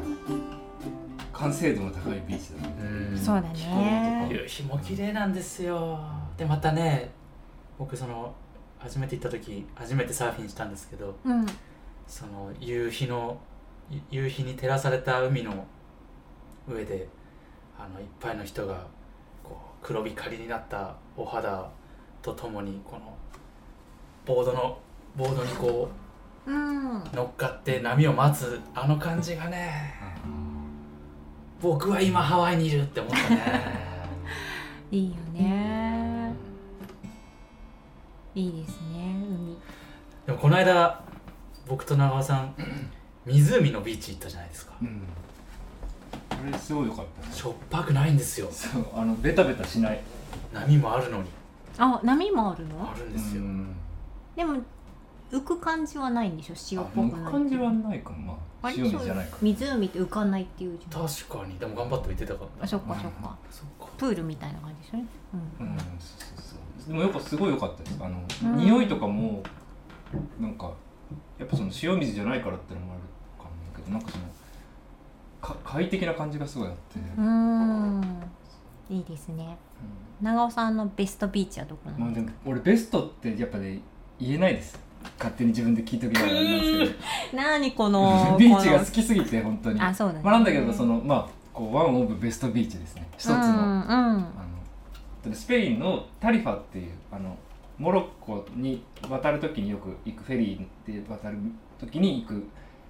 [1.33, 2.75] 完成度の高いビーチだね。
[3.11, 3.19] うん。
[3.19, 4.29] そうだね。
[4.31, 5.99] 夕日も綺麗なんですよ。
[6.37, 7.11] でまたね
[7.79, 8.35] 僕その
[8.79, 11.47] 初めて行った時初めてサーフィンしたんですけどうん。
[12.07, 13.39] その夕日の
[13.91, 15.67] ゆ夕日に照らされた海の
[16.69, 17.09] 上で
[17.83, 18.87] あのいっぱいの人が
[19.43, 21.69] こう黒光りになったお肌
[22.23, 23.13] とともにこの
[24.25, 24.79] ボードの
[25.17, 25.89] ボードにこ
[26.47, 27.01] うん。
[27.01, 29.95] う乗っかって波を待つあの感じがね
[31.61, 33.93] 僕は今ハワイにいるって思ったね。
[34.91, 36.35] いいよね。
[38.35, 39.57] いいですね海。
[40.27, 41.03] でもこの間
[41.69, 42.55] 僕と長尾さん
[43.27, 44.73] 湖のビーチ行ったじゃないですか。
[44.83, 44.89] うん。
[44.89, 45.05] こ
[46.51, 48.49] れすごい良かったねしょっぱくないんですよ。
[48.51, 50.01] そうあのベタベタしない。
[50.53, 51.29] 波もあるのに。
[51.79, 52.91] あ波もあるの？
[52.91, 53.75] あるんですよ、うん。
[54.37, 54.57] でも
[55.31, 56.55] 浮く感じはないんでしょ？
[56.73, 58.39] 塩っあぽくない感じはないかも。
[58.63, 62.41] まあ塩水じゃないか湖って浮かないっていうじゃん確かにでも頑張って浮いてたか。
[62.41, 63.37] らあそっかそっか。
[63.51, 63.93] そっか。
[63.97, 65.07] プールみたいな感じでしょね。
[65.61, 66.89] ううんんそうそうそう。
[66.89, 67.99] でもやっぱすごい良かったです。
[68.01, 68.57] あの、うん。
[68.59, 69.43] 匂いとかも
[70.39, 70.71] なんか
[71.39, 73.03] やっぱその塩水じゃないからってのもある
[73.39, 74.25] かもだけどなんかその
[75.43, 78.23] か快適な感じがすごいあって、うーん。
[78.89, 79.59] いいですね。
[80.23, 82.05] 長尾さんのベストビーチはどこなの？
[82.07, 83.81] まあでも俺ベストってやっぱね
[84.19, 84.79] 言えないです。
[85.19, 86.45] 勝手に自分で聞いときながらなん
[86.81, 86.93] です
[87.33, 89.79] け 何こどの ビーチがこ好きすぎて本当に。
[89.79, 90.21] のあそうだね。
[90.23, 93.09] まあ、なんだけどそのまあこうワンオブベストビーチですね。
[93.17, 94.27] 一つの,、うんうんあ
[95.27, 97.37] のスペインのタリファっていうあの
[97.79, 101.39] モロッコに渡るときによく行くフェリーで渡る
[101.79, 102.45] ときに行く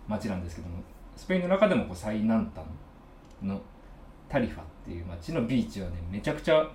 [0.09, 0.76] 町なんですけども
[1.22, 2.64] スペインの中でもこう最南端
[3.44, 3.60] の
[4.28, 6.68] タリファっていう町のビーチはねめちゃくちゃ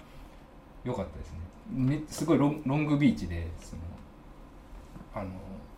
[0.86, 1.40] 良かったですね。
[1.70, 3.82] めすごいロンロングビーチでその
[5.14, 5.32] あの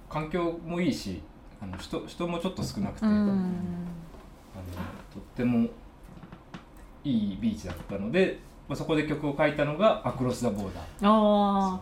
[0.08, 1.20] 環境もいいし
[1.60, 3.12] あの人人もちょっと少なくて、うん。
[3.12, 3.40] あの
[5.12, 5.68] とっても
[7.04, 10.84] いいビーチだったので、まあ、そこで曲を書いたのが「アクロス・ザ・ボーダー。
[11.02, 11.80] あ」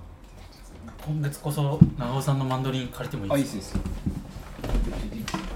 [1.05, 3.77] 今月こそ長尾さんのマンドリン借りてもいいあいいですすいいです。
[4.67, 5.46] 僕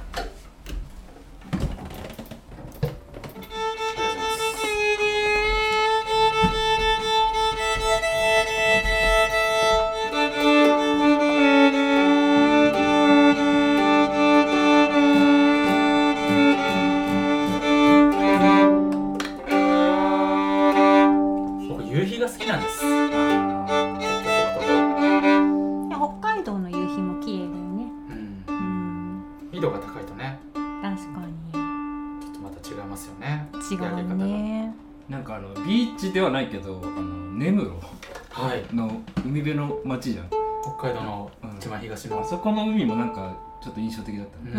[40.01, 40.29] じゃん。
[40.63, 42.19] 北海道の一番東の。
[42.21, 44.37] あそこの海もなんかちょっと印象的だった。
[44.39, 44.51] ね、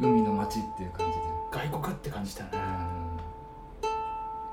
[0.00, 1.24] 海の町っていう感じで。
[1.52, 2.58] 外国って感じだよね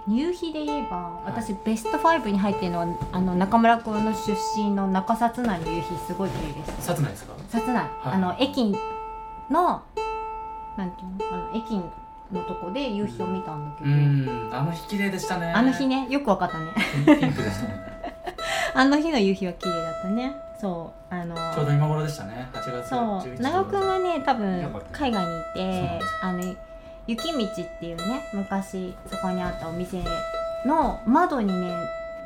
[0.08, 6.92] 夕日で言えば私ベスト5に入ってるのはあの中村君の出身の中札内の夕日すごい綺麗です。
[6.92, 7.34] 薩内ですか？
[7.50, 8.76] 札内、あの駅
[9.50, 9.84] の
[10.78, 11.36] なんていうの？
[11.36, 11.76] あの駅
[12.32, 14.50] のとこで夕日を見たんだけうど、ん。
[14.54, 15.52] あの日綺麗でしたね。
[15.52, 16.66] あの日ねよくわかったね。
[17.06, 17.91] ピンクでしたね
[18.74, 20.36] あの日の夕日は綺麗だったね。
[20.60, 21.36] そうあの。
[21.36, 22.48] ちょうど今頃でしたね。
[22.54, 26.56] 8月そう11日長尾くんはね多分海外にいてあの
[27.08, 30.02] 雪道っていうね昔そこにあったお店
[30.66, 31.76] の窓にね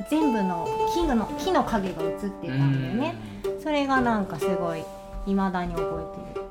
[0.09, 3.15] 全部の木の木の影が映ってたんだよね。
[3.63, 4.83] それがなんかすごい
[5.25, 6.45] 未だに覚えてる。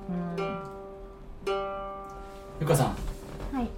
[2.60, 2.96] ゆかさん
[3.52, 3.58] うん。
[3.58, 3.68] はい。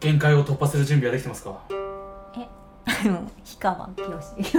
[0.00, 1.58] 限界を突破する準備はできてますか？
[3.00, 3.30] あの氷
[3.60, 4.26] 川きよし。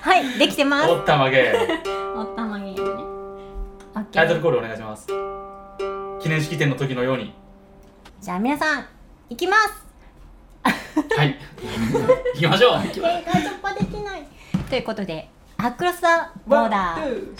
[0.00, 0.90] はいできてます。
[0.90, 1.52] おったまげ
[2.16, 2.76] おったまげね
[4.12, 5.06] タイトルコールお願いします。
[6.20, 7.34] 記念式典の時のように。
[8.20, 8.86] じゃあ皆さん
[9.28, 9.86] 行きます。
[10.64, 11.36] はい。
[12.34, 12.82] 行きましょう。
[12.82, 14.26] 限界突破できない。
[14.70, 15.28] ということで
[15.58, 17.34] アクロス・ザ・ボーダー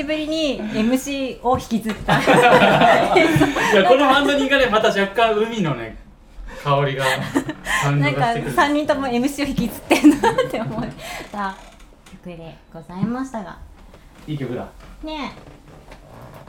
[0.00, 2.20] した久しぶりに MC を引きずった。
[2.20, 3.24] たい
[3.74, 5.98] やこのハンドニーがねまた若干海のね
[6.62, 7.04] 香りが
[7.82, 8.56] 感なんか動がしてくる。
[8.56, 10.88] 3人とも MC を引きずってんなって思っ
[11.30, 11.56] た。
[12.10, 13.58] 曲でございましたが。
[14.26, 14.68] いい曲だ。
[15.02, 15.32] ね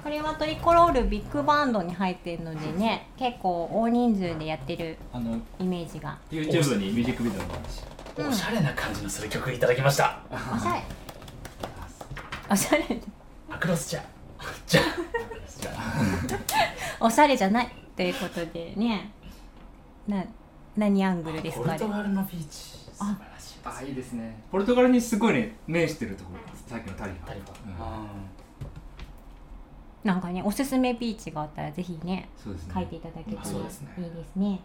[0.04, 6.18] これはトリコロールビッグバンドに入ってるのでね結構大人数でやってるあのイメージが。
[6.32, 7.82] YouTube にミュージックビデオもあるし
[8.18, 8.28] うん。
[8.28, 10.20] おしゃれな感じのする曲いただきました。
[10.32, 10.82] おしゃれ。
[12.50, 12.84] おしゃれ。
[12.84, 13.21] ア
[13.62, 14.02] クロスチャ
[14.66, 14.82] じゃ。
[17.00, 19.12] おしゃれじゃないということでね。
[20.08, 20.26] な
[20.76, 22.52] 何アングルですポルかねトガルのビーチ。
[22.92, 24.42] 素晴らしいあいいですね。
[24.52, 27.36] ポルトガルにすごいね面してるところさっきのタリファ。
[27.36, 27.42] うん。
[30.04, 32.74] なんかねおすすめビーチがあったらぜひねそうですね。
[32.74, 33.94] 書いていただけたらいいそうですね。
[33.98, 34.60] ですね。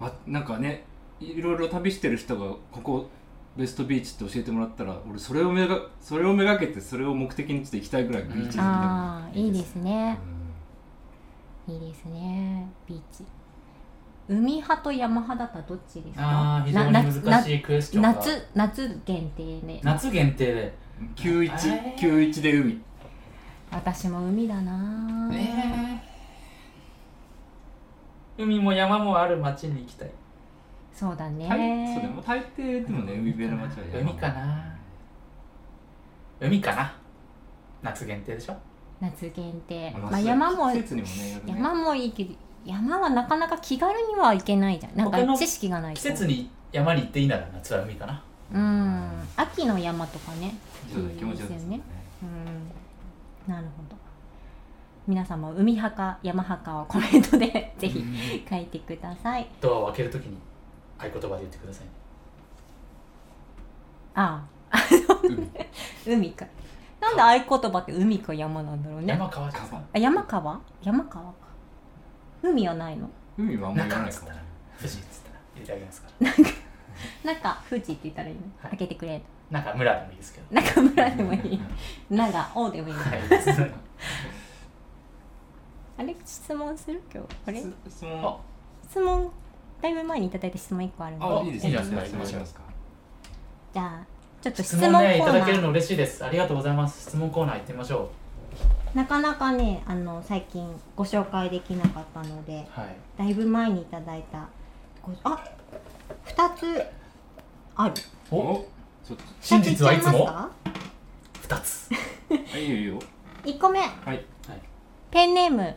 [0.00, 0.84] あなんかね
[1.18, 3.08] いろいろ旅してる人がここ
[3.56, 9.48] ベストビーチって教えてもらったら俺それをめがそれをめがけてそれを目的にちょっと行きたいぐらいビーチ好きだああい。
[9.48, 10.18] いですね。
[11.68, 12.66] ういいですね。
[12.88, 13.24] ビーチ。
[14.28, 16.22] 海派と山派だったらどっちですか？
[16.58, 18.08] あー非常にな難しいクエスチョンが。
[18.14, 19.80] 夏夏限定で。
[19.82, 20.74] 夏限定で。
[21.00, 22.30] ん91えー。
[22.30, 22.80] 91で海。
[23.70, 25.28] 私も海だな。
[25.28, 26.02] ね
[28.38, 30.10] え海も山もある町に行きたい
[30.94, 31.48] そうだね。
[31.48, 32.14] 大そうだよ。
[32.14, 34.76] もう大抵でもね海辺の街は山海かな。
[36.40, 36.94] 海かな。
[37.82, 38.56] 夏限定でしょ？
[39.00, 39.90] 夏限定。
[39.92, 42.34] まあまあ山も季節にもね山もいいけど
[42.64, 44.96] 山はなかなか気軽には行けないじゃん。
[44.96, 46.00] なん他のか知識がないと。
[46.00, 48.22] 季節に山に行っていいなら夏は海かな。
[48.52, 49.10] うん。
[49.36, 50.54] 秋の山とかね。
[50.92, 51.80] そうだ気持ちよね。
[52.22, 53.52] うん。
[53.52, 53.96] なるほど。
[55.06, 58.02] 皆さんも海派か山派かをコメントで ぜひ
[58.48, 59.46] 書いてください。
[59.60, 60.38] ドアを開けるときに
[61.04, 61.84] 合言葉で言ってください。
[61.86, 61.90] ね
[64.14, 64.78] ああ。
[66.06, 66.16] 海。
[66.16, 66.46] 海か。
[67.00, 69.08] なんで合言葉って海か山なんだろうね。
[69.08, 70.60] 山川じゃん川あ山川？
[70.82, 71.32] 山川か。
[72.42, 73.08] 海はないの？
[73.38, 74.30] 海はあんまり言わないかも
[74.78, 76.30] 富士っつったら入れてあげますから。
[77.32, 78.70] なんか富士って言ったらいいの、はい。
[78.70, 80.54] 開けてくれなんか村でもいいですけど。
[80.54, 81.60] なんか村でもいい。
[82.10, 83.20] 長尾でもいいの、はい。
[85.96, 86.16] あれ？
[86.24, 87.02] 質問する？
[87.12, 87.28] 今日。
[87.46, 87.60] あれ？
[87.60, 88.08] す質あ。
[88.08, 88.40] 問
[88.88, 89.32] 質問
[89.82, 91.24] だいぶ前にいただいた質問1個あるんで。
[91.24, 91.70] あいいですね。
[91.70, 92.60] いいじゃないですか質問しますか。
[93.72, 94.06] じゃあ
[94.42, 96.24] ちょっと質質問コ問ねいたーナーだけるの嬉しいです。
[96.24, 97.02] ありがとうございます。
[97.02, 98.10] 質問コーナー行ってみましょ
[98.94, 102.96] なかなかねあの最近ご紹介できなかったのでうはい。
[103.18, 104.48] だいぶ前にいただいた。
[105.02, 105.44] ごあ
[106.24, 106.82] 二つ
[107.76, 107.94] ある。
[108.30, 108.64] お？
[109.04, 109.24] ちょっと。
[109.40, 110.28] 真実はいつも？
[111.42, 111.90] 二二つ。
[112.54, 112.98] あいいよいいよ。
[113.44, 113.80] 1個目。
[113.80, 114.24] はい。
[115.10, 115.74] ペンネーム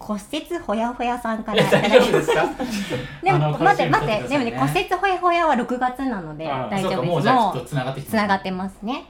[0.00, 2.44] 骨折ほやほやさんかいらや大丈夫ですか？
[3.22, 7.06] でも待って待ってでもね骨折ほやほやは6月なのであ大丈夫です。
[7.06, 9.04] もうつながってつながってますね。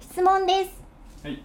[0.00, 0.70] 質問です。
[1.22, 1.40] はい。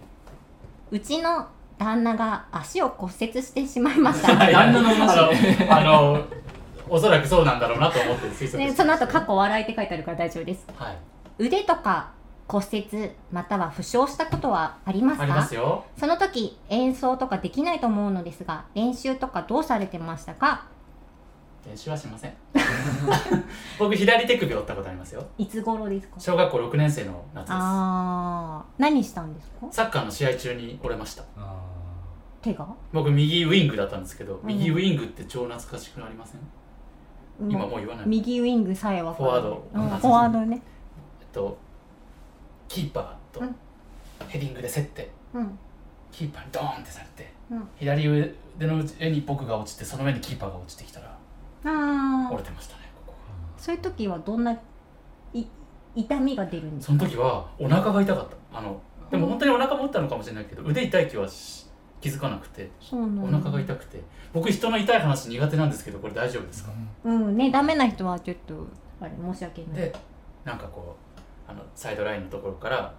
[0.90, 1.46] うちの
[1.78, 4.34] 旦那が足を骨折してしまいました。
[4.34, 5.18] は い旦那の話
[5.70, 6.18] あの
[6.88, 10.66] おそらくそうなんだろうなと思って推その後過去笑いって書いてあるから大丈夫です。
[10.76, 10.96] はい。
[11.38, 12.08] 腕とか
[12.50, 15.22] 骨折または負傷したことはありますか？
[15.22, 15.84] ありますよ。
[15.96, 20.66] その時演奏とかできないと思うのですが練習とかどうされてましたか？
[21.64, 22.34] 練習はしません。
[23.78, 25.22] 僕左手首折ったことありますよ。
[25.38, 26.14] いつ頃ですか？
[26.18, 27.52] 小学校6年生の夏です。
[27.54, 29.66] あー何したんですか？
[29.70, 31.22] サッカーの試合中に折れました。
[31.36, 31.56] あ
[32.42, 32.66] 手が？
[32.92, 34.40] 僕右ウイングだったんですけど、ん。
[34.46, 36.40] 右ウイングって超懐かしくありません？
[37.48, 38.08] 今もう言わない。
[38.08, 39.68] 右ウイングさえわかるフォワード。
[39.74, 40.62] うんフォワードね。
[41.20, 41.56] えっと
[42.70, 43.56] キーパーとうん。
[44.28, 45.58] ヘディングで競ってうん。
[46.12, 47.68] キーパーにドーンってされてうん。
[47.76, 51.06] 左腕の上に僕が落ちてその上にキーパーが落ちてきたら
[51.64, 53.14] ああ折れてましたねここ
[53.58, 55.44] そういう時はどんない
[55.96, 56.96] 痛みが出るんですか？
[56.98, 58.58] その時はお腹が痛かった。
[58.58, 61.66] あのでも本当にお腹も打ったのかもしれないけど腕痛い気はし
[62.00, 64.00] 気づかなくてそうなんおだ腹が痛くて。
[64.32, 66.70] 僕人の痛い話苦手なんですけどこれ大丈夫ですか？
[67.04, 67.36] うん。
[67.36, 68.64] ねダメな人はちょっと
[69.00, 69.72] あれ申し訳ない。
[69.74, 69.92] で
[70.44, 71.09] なんかこう
[71.50, 72.92] あのサイドラインのところからあの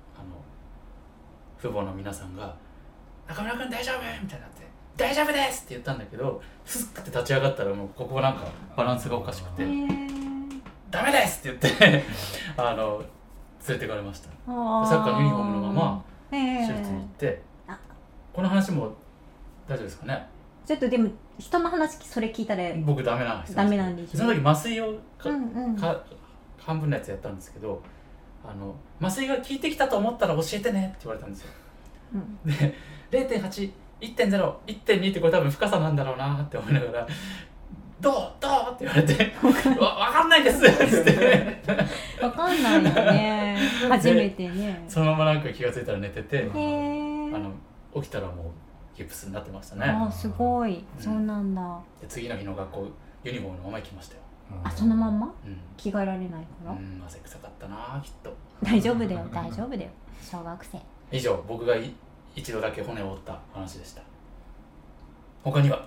[1.59, 2.53] 父母の皆さんが
[3.27, 8.45] 「中村君大丈夫?」みたいになって「大丈夫です!」って言ったんだけどスッて立ち上がったらもうここがなんか
[8.75, 12.03] バランスがおかしくてへー「ダメです!」って言って
[12.57, 13.01] あの
[13.67, 17.77] 連れてかれましたサッカーのユニフォームのまま手術に行ってあ
[18.33, 18.87] この話も
[19.67, 20.27] 大丈夫ですかね？
[20.65, 26.01] ちょっとでも人の話それ聞いたら僕ダメな人ダメなんですよその時麻酔をか、うんうんか
[26.59, 27.81] 半分のやつやったんですけど
[28.43, 31.49] あの麻酔が効いてきたと思ったら教えてねって言われたんですよ。
[32.13, 32.39] うん。
[32.51, 32.75] で
[33.11, 37.07] 0.81.01.2ってこれ多分深さなんだろうなって思いながら
[37.99, 39.31] どうどう?」って言われて
[39.79, 41.57] 「わ分かんないです」って
[42.21, 43.57] わかんないよね。
[43.87, 44.83] 初めてね。
[44.87, 47.51] そのままなんか気が付いたら寝ててあの
[47.95, 48.45] 起きたらもう
[48.97, 49.85] ギプスになってましたね。
[49.85, 50.83] あすごい。
[50.97, 51.79] そうなんだ。
[52.01, 52.87] で次の日の学校
[53.23, 54.21] ユニフォームのまま行きましたよ
[54.63, 55.33] あそのまんま？
[55.45, 55.57] うん。
[55.77, 56.71] 着替えられないから？
[56.71, 58.33] うん汗臭かったなきっと。
[58.63, 59.89] 大丈夫だよ大丈夫だよ。
[60.21, 60.79] 小学生。
[61.11, 61.93] 以上僕がい
[62.35, 64.01] 一度だけ骨を折った話でした。
[65.43, 65.85] 他には？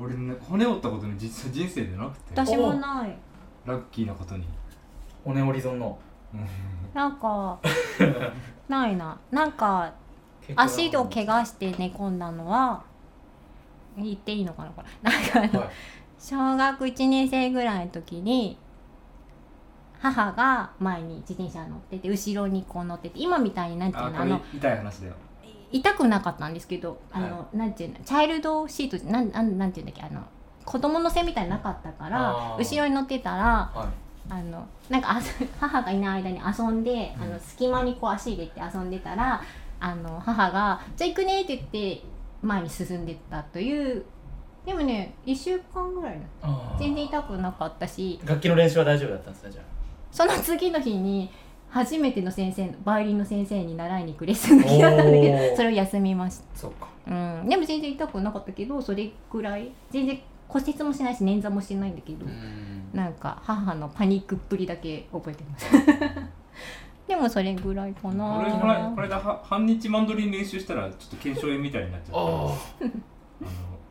[0.00, 2.24] 俺ね骨折ったことに実は人生でなくて。
[2.34, 3.16] 私もない。
[3.66, 4.44] ラッキーなことに。
[5.24, 5.98] 骨折り損の。
[6.94, 7.58] なんか
[8.68, 9.18] ないな。
[9.30, 9.92] なんか
[10.56, 12.82] 足を怪我して寝込んだのは
[13.96, 15.10] 言っていいのかなこれ。
[15.10, 15.70] なんかあの、はい
[16.22, 18.56] 小学1年生ぐらいの時に
[19.98, 25.14] 母が前に自転車乗ってて後ろにこう乗ってて今みたいになんていうのあの痛い話だよ。
[25.72, 30.22] 痛くなかったんですけどあの、なんていうのチャイルドシートなんなんなんていうんだっけあの
[30.64, 34.02] 子供の背みたいになかったから後ろに乗ってたらはい。
[34.28, 35.20] あのなんか
[35.58, 39.42] 母がいない間に遊んで、あの隙間にこう足入れて遊んでたら
[39.80, 42.04] あの母が「じゃあ行くね」って言って
[42.40, 44.04] 前に進んでったという
[44.64, 46.20] でもね1週間ぐらい
[46.78, 48.20] 全然痛くなかったし。
[48.24, 49.62] 楽器の練習は大丈夫だったんですねじゃ
[50.12, 51.30] その次の日に
[51.68, 56.44] 初めての先生バイオリンの先生に習いに行くレッスンの日だったんだけどそれを休みました。
[56.54, 56.88] あそうか。
[57.06, 57.10] う
[57.44, 62.90] ん、でも全然痛くなかったけどそれぐらい全然骨折もしないし捻挫もしてないんだけど、うん。
[62.92, 65.66] なんか母のパニックっぷりだけ覚えてます。
[67.08, 68.38] でもそれぐらいかな。
[68.38, 72.20] 俺これこれだは半日マンドリン練習したらちょっと腱鞘炎みたいになっちゃった。
[72.20, 72.52] ああの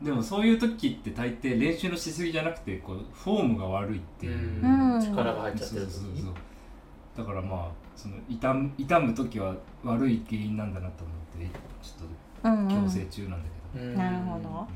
[0.02, 4.94] でもそういう時って大抵練習のしすぎじゃなくてこうフォームが悪いっていう、うん。
[4.94, 6.02] うん力が入っちゃってるそうそう。
[6.16, 6.34] そう
[7.16, 11.46] だからまあその痛む痛む時は悪い原因なんだなと思って
[11.82, 12.08] ちょっ
[12.44, 12.68] うんうん。
[12.68, 13.94] と矯正中なんだけど、うん。
[13.96, 14.48] なるほど。
[14.48, 14.66] も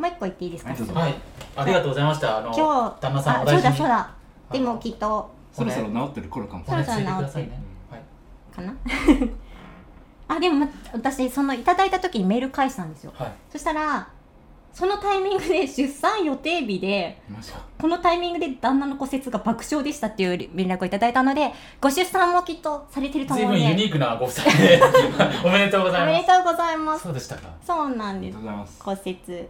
[0.00, 0.72] う一個言っていいですか？
[0.72, 1.14] はい
[1.56, 2.38] ありがとうございました。
[2.38, 3.62] あの今日旦那さんあそうお大事に。
[3.62, 4.14] だそうだ。
[4.50, 6.64] でもきっとそろそろ治ってる頃かも。
[6.66, 7.62] そろそろ治ってるいてくださいね。
[7.90, 8.02] はい。
[8.56, 8.74] かな？
[10.36, 13.12] あでもま私そのいただいた時にメール返したんですよ。
[13.14, 13.32] はい。
[13.50, 14.08] そしたら
[14.74, 17.22] そのタイミングで出産予定日で
[17.80, 23.64] このタイミングで旦那の骨折が爆笑でしたっていう連絡をいただいたのでご出産もきっとされてると随思うので。
[23.66, 24.80] 分ユニークなご夫妻で。
[25.46, 27.02] おめでとうございまおめですとうございます。
[27.04, 27.42] そうでしたか。
[27.64, 28.38] そうなんです。
[28.82, 29.48] 骨折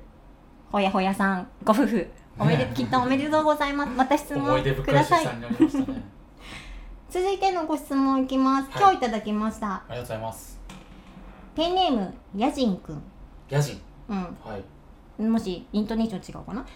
[0.71, 2.07] ほやほやさんご夫婦。
[2.39, 3.93] おめできっとおめでとうございます。
[3.93, 5.27] また質思問ください。
[7.09, 8.71] 続いてのご質問いきます。
[8.73, 8.83] はい。
[8.83, 10.61] 今日いただきました、ありがとうございます。
[11.55, 13.03] ペンネームやじんくん。
[13.51, 14.37] 野人うん。
[14.45, 14.74] はい
[15.19, 16.67] もしイントネーション違うかな？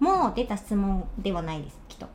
[0.00, 2.06] もう出た質問ではないですきっと。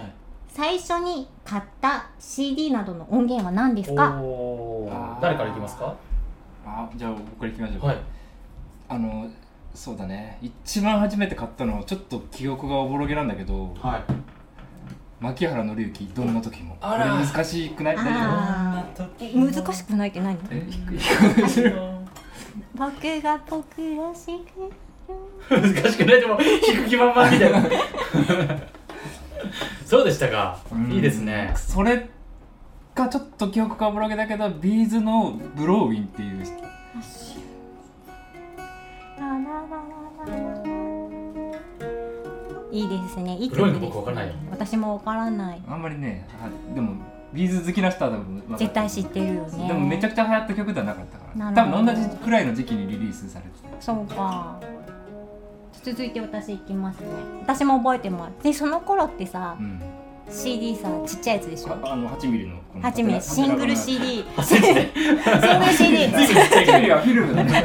[0.00, 0.12] はい。
[0.48, 4.20] 最初に買った CD などの音源は何ですか？
[5.20, 5.94] 誰からいきますか？
[6.64, 7.80] あじゃあ僕からいきましょう。
[7.80, 7.98] か、はい。
[8.88, 9.28] あの
[9.74, 10.38] そうだね。
[10.40, 14.02] 一番初めて買ったのはちょっと記憶がおぼろげなんだけどはい。
[15.20, 16.76] 牧原紀之どんな時も。
[16.80, 17.06] あら。
[17.06, 17.96] 難しくない？
[17.96, 20.38] 難しくないって何？
[22.74, 24.72] 僕が僕らしく
[25.48, 26.20] 難しくない？
[26.20, 27.62] でも聞く気満々みたいな。
[29.86, 30.58] そうでしたか。
[30.90, 31.52] いいですね。
[31.54, 32.08] それ
[32.94, 36.44] がちょっと記憶がおぼろげだけどビーズのブローウィンっていう。
[42.72, 42.84] い。
[42.84, 43.36] いですね。
[43.36, 44.34] いいブローウィン曲です僕わからないよ。
[44.50, 45.62] 私もわからない。
[45.68, 46.94] あんまりねはでも
[47.32, 48.58] ビーズ好きな人は多分分かる。
[48.58, 49.68] 絶対知ってるよね。
[49.68, 51.52] でもめちゃくちゃ流行った曲ではなかったから。
[51.52, 53.80] 多分同じくらいの時期にリリースされてた。
[53.80, 54.58] そうか
[55.82, 57.06] 続いて私いきますね。
[57.42, 59.80] 私も覚えてますでその頃ってさうん。
[60.28, 61.72] CD さちっちゃいやつでしょ？
[61.84, 62.56] ああの8ミリの。
[62.72, 64.90] この8ミリシングル CD 8センチね。
[64.96, 67.62] シングル CD 8ミリはフィルムだね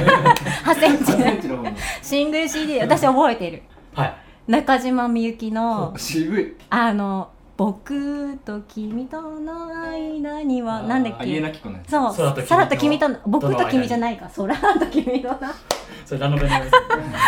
[0.64, 1.04] 8センチ。
[1.12, 3.64] 8センチの方にシングル CD 私覚えてる。
[3.96, 4.14] はい。
[4.48, 6.56] 中島みゆきの渋い。
[6.70, 7.30] あの
[7.64, 11.40] 「僕と君との間には」なんだっけ？
[11.88, 14.28] そう空と君と空と君との僕と君じゃないか。
[14.36, 15.38] 空と君との。
[16.04, 16.50] それラノベの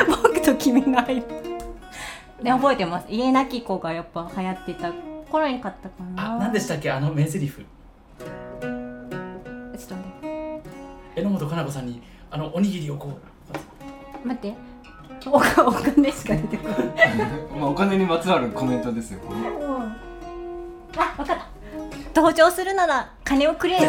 [0.24, 1.22] 僕と君の間。
[2.42, 3.06] で覚えてます？
[3.10, 4.92] 家なき子がやっぱ流行ってた
[5.32, 6.34] 頃に買ったかな。
[6.34, 6.90] あ何でしたっけ？
[6.90, 7.40] あの名台詞。
[7.40, 7.60] ちょっ
[8.60, 8.68] と
[9.78, 10.62] 待って。
[11.16, 13.10] 榎本かな子さんにあのおにぎりをこ
[14.24, 14.28] う。
[14.28, 14.56] 待って。
[15.28, 16.80] おお金しか出てこない。
[17.56, 19.20] まあお金にまつわるコメントですよ
[20.98, 21.48] あ分かった。
[22.16, 23.82] 登場するなら金をくれよ。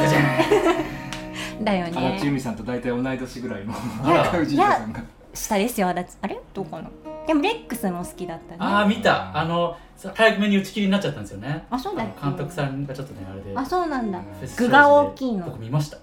[1.63, 3.73] だよ足立ね由美さんと大体同い年ぐらいの。
[4.05, 4.25] あら。
[4.25, 5.03] 藤井さんが
[5.33, 5.89] 下ですよ。
[5.89, 6.41] 足立あれ？
[6.53, 6.91] どうかな？
[7.27, 8.57] でもレックスも好きだったね。
[8.61, 9.37] ああ見た。
[9.37, 11.67] あのさ早くめに打ち切りになっちゃったんですよね。
[11.71, 13.53] あそうだ監督さんがちょっとねあれで。
[13.55, 14.21] あそうなんだ。
[14.57, 15.47] 具が大きいの。
[15.47, 15.99] 僕見ました、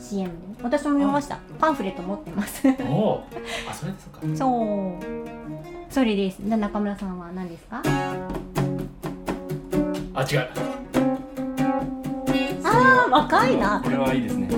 [0.00, 0.36] CM で。
[0.62, 1.38] 私も見ました。
[1.58, 2.66] パンフレット持ってます。
[2.66, 3.24] うん、おお
[3.70, 4.36] あそれでそうか。
[4.36, 5.92] そう。
[5.92, 6.38] それです。
[6.42, 7.82] じゃあ中村さんは何ですか？
[10.18, 10.48] あ違う。
[12.64, 13.80] あー若いな。
[13.84, 14.48] これはいいですね。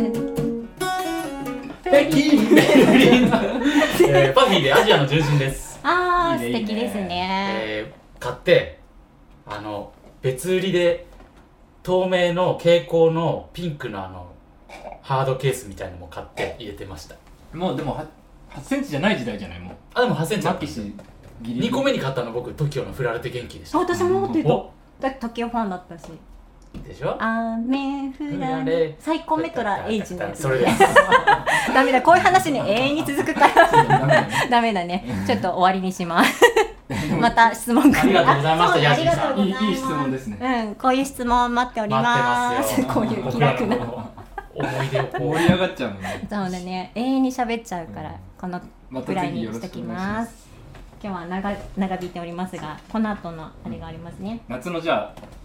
[1.83, 7.57] 北京ベルリン、えー、パフィーでアジアの純真です、あーいいね素敵ですね。
[7.61, 8.79] えー、買って
[9.47, 9.93] あの
[10.23, 11.07] 別売りで
[11.83, 14.31] 透明の蛍光のピンクのあの
[15.03, 17.17] ハードケースみたいなのも買って入れてました。
[17.53, 18.05] もうでもは
[18.51, 19.61] 8センチじゃない時代じゃない？
[19.61, 19.75] もう。
[19.95, 20.81] あでも8センチマッキー氏
[21.43, 21.69] ギリギリ。
[21.71, 24.55] 2個目に買ったの僕 TOKIO の振られて元気でしあた私も持ってた。
[24.55, 24.71] お
[25.01, 26.05] だって時計ファンだったし。
[26.87, 27.17] でしょ？
[27.19, 28.95] 雨降られ。
[28.99, 30.43] サイコメトラエイジのやつ
[31.75, 32.03] ダメだ。
[32.03, 34.29] こういう話ね 永遠に続くから。
[34.51, 35.05] ダメだね。
[35.27, 36.41] ちょっと終わりにします。
[37.21, 39.39] また質問ありがとうございましたヤジンさん。
[39.41, 40.39] いい質問ですね。
[40.41, 42.81] うんこういう質問待っております。
[42.81, 42.89] 待ってますよ。
[42.95, 43.77] こういう気楽な
[44.55, 46.27] 思い出盛り上がっちゃうもんね。
[46.31, 46.93] そうだね。
[46.95, 48.17] 永遠に喋っちゃうから、うん。
[48.41, 48.61] この
[49.03, 50.48] ぐらいにしときます
[51.03, 55.39] 今日は長長引いておりますがこの後のあれがありますね、夏のじゃあ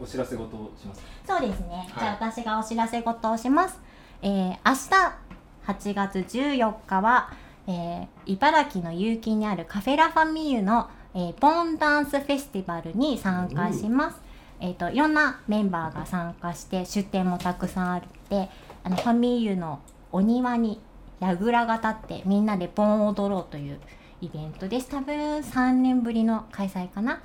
[0.00, 1.02] お知らせ事をします。
[1.26, 1.86] そうですね、はい。
[1.88, 3.80] じゃあ私がお知らせ事をします。
[4.22, 5.26] えー、明日
[5.66, 7.30] 8月14日は、
[7.66, 14.20] えー、茨城の結城にあるカフェラファミユの、えー、ボンダンスフェスティバルに参加します、
[14.60, 18.48] えー、といろんなメンバーが参加して出店もたくさんあって
[18.84, 19.80] あのファミユの
[20.12, 20.80] お庭に
[21.20, 23.80] 櫓が立ってみんなで盆を踊ろうという
[24.20, 24.88] イベントです。
[24.88, 27.20] 多分3年ぶりの開催かな。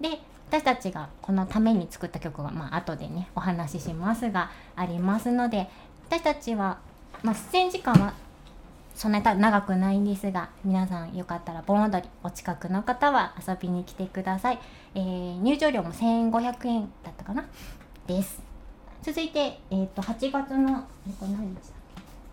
[0.00, 5.68] で私たちがこのために作った曲がまあ後でねお話ししますがありますので
[6.08, 6.78] 私たちは、
[7.22, 8.14] まあ、出演時間は
[8.94, 14.58] そんなに長くないんですが皆さんよかったら盆踊りお近くの方は遊びに来てください、
[14.94, 17.46] えー入場料も1500円だったかな？
[18.06, 18.40] です。
[19.02, 20.80] 続いて、えー、と8月の
[21.20, 21.77] これ何日だ？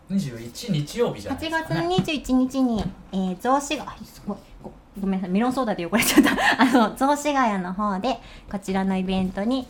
[0.09, 6.31] 21日曜日じゃないですか、月のね、21日に、えー、雑司がすごいごごめんなさいメロンソーダで汚れちゃった。
[6.61, 9.67] あの雑司ヶ谷の方でこちらのイベントに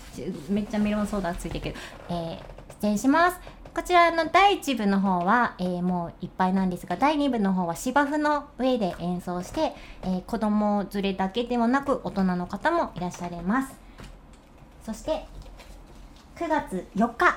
[0.50, 1.78] めっちゃメロンソーダついてるけど、
[2.10, 3.40] えー出演します。
[3.74, 9.74] こちらの第1部の方は、えーもういっぱいなんですが第2部の方は芝生の上で演奏して、
[10.04, 13.74] えー子供連れだけでもなく大人の方もいらっしゃいます。
[14.86, 15.26] そして
[16.36, 17.36] 9月4日。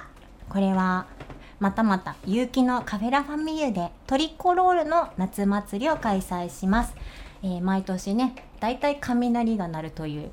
[0.48, 1.06] これは
[1.60, 6.94] またまた有機のカフェラファミユでトリコロールの夏祭りを開催します、
[7.42, 10.30] えー毎年ねだいたい雷が鳴るという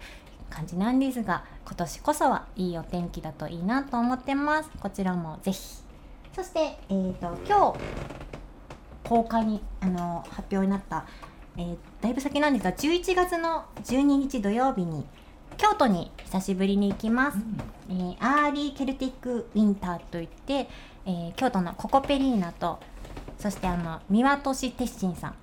[0.50, 4.70] 感じなんですが今年こそはいいお天気だといいなと思ってます。
[4.80, 5.60] こちらもぜひ。
[6.36, 7.80] そして、えー、と今日
[9.08, 11.06] 公開にあの発表になった、
[11.58, 15.06] えーだいぶ先なんですが11月の12日土曜日に
[15.58, 17.38] 京都に久しぶりに行きます、
[17.90, 20.68] えーアーリーケルティックウィンターといって、
[21.06, 22.80] えー京都のココペリーナと
[23.38, 25.36] そしてあの三輪俊鉄心さん。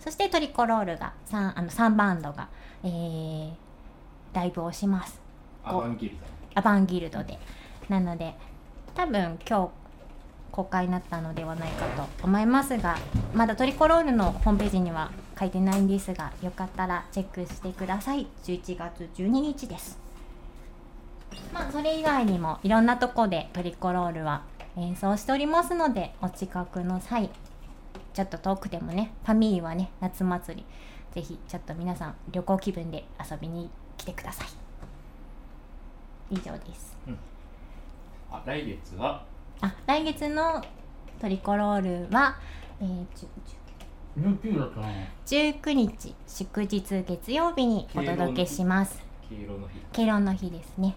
[0.00, 2.48] そしてトリコロールが 3, あの3バンドが、
[2.82, 3.52] えー
[4.32, 5.20] ライブをします。
[5.62, 6.16] アバンギル
[6.54, 7.38] アバンギルドで。
[7.88, 8.34] なので
[8.94, 9.70] 多分今日
[10.50, 12.96] 公開になったのではないかと思いますが
[13.34, 18.26] まだトリコロールのホームページには書いてないんですがよかったらチェックしてください。
[18.44, 19.98] 11月12日です。
[21.52, 24.42] まあそれ以外にもいろんなとこでトリコロールは
[24.76, 27.30] 演奏しておりますのでお近くの際
[28.14, 30.64] ちょっと遠くてもねファミリーはね夏祭り
[31.14, 34.48] ぜひちょっと皆さん旅行気分で遊びに来てください。
[36.30, 36.96] 以上です。
[38.30, 39.22] あ来月は？
[39.60, 40.64] あ来月の
[41.20, 42.36] トリコロールは、
[42.80, 44.88] えー、じゅ19だったな。
[45.26, 49.02] 19日祝日月曜日にお届けします。
[49.28, 49.80] 黄色の日。
[49.92, 50.96] 敬老の日ですね。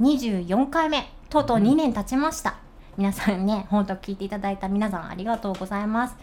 [0.00, 1.08] 24回目。
[1.28, 2.56] とうとう2年経ちました、
[2.96, 6.16] 皆さんね本当聞いていただいた皆さんありがとうございます。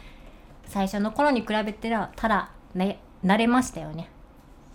[0.66, 4.10] 最初の頃に比べてたらね慣れましたよね。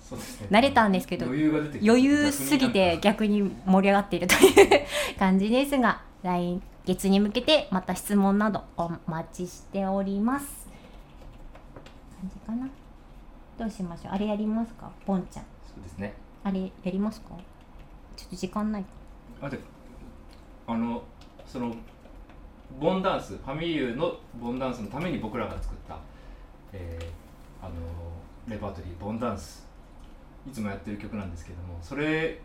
[0.01, 0.49] そうですね。
[0.51, 4.87] 慣れたんですけど余裕が出てきて余裕すぎて逆に盛り上がっているという
[5.19, 10.69] 感じですが 来月に向けてまた質問などお待ちしております。
[12.21, 12.69] 感じかな？
[13.59, 14.13] どうしましょう？
[14.15, 14.91] あれやりますか？
[15.07, 15.45] ボンちゃん。
[15.67, 16.15] そうですね。
[16.45, 17.31] あれやりますか？
[18.17, 18.85] ちょっと時間ない
[19.43, 19.59] あで
[20.67, 21.03] あの
[21.51, 21.75] その
[22.79, 25.99] ボンダンスファミリーユのボンダンスのために僕らが作った、
[26.73, 27.05] えー
[27.61, 27.73] あの
[28.47, 29.67] レパートリーボンダンス。
[30.49, 32.41] いつもやってる曲なんですけどもそれ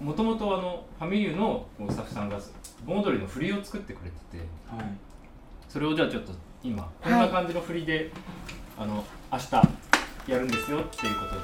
[0.00, 2.40] もともとあのファミリーユのスタッフさんが
[2.84, 4.86] 盆踊りの振りを作ってくれててはい。
[5.68, 6.32] それをじゃあちょっと
[6.64, 8.10] 今こんな感じの振りで、
[8.76, 9.54] あの明日
[10.28, 11.40] やるんですよっていうことで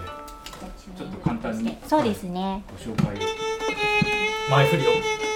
[0.97, 3.19] ちょっと簡単にそうですね、ご紹介を。
[4.51, 5.28] 前振りを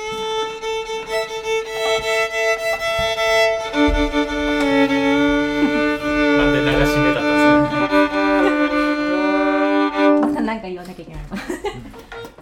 [10.63, 11.37] か言わなきゃいけないの。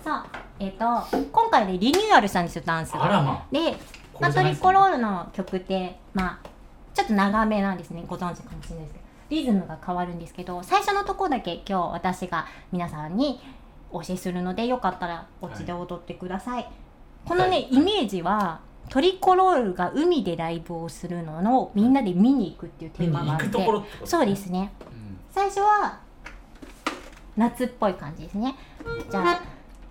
[0.05, 3.77] さあえっ、ー、と今回ねリニューアルしたんですよダンスが、あ、で
[4.21, 6.49] ま、トリコロールの曲って、まあ、
[6.95, 8.05] ちょっと長めなんですね。
[8.07, 13.41] ご存知かもしれないですけどリズムが変わるんですけど最初のとこだけ今日私が皆さんに
[13.91, 16.73] お教えするのでよかったらお家で踊ってください、はい、
[17.25, 23.51] このね、はい、イメージはトリコロールが海でライブをするのをみんなで見に行くっていうテーマがあって。
[24.05, 26.01] そうですね、うん、最初は
[27.41, 28.55] 夏っぽい感じですね。
[29.11, 29.41] じゃあ。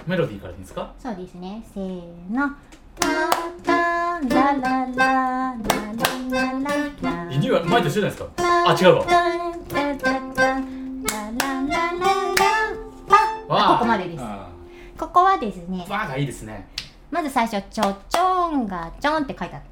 [0.05, 0.93] メロディーからですか？
[0.99, 1.63] そうですね。
[1.73, 2.47] せーの。
[7.27, 8.29] リニューアル前と一緒ないですか？
[8.37, 9.03] あ違うわ。
[13.47, 14.23] ここまでです。
[14.99, 15.87] ここはですね。
[15.89, 16.67] わがいいですね。
[17.09, 19.65] まず最初ちょちょんがちょんって書いてある、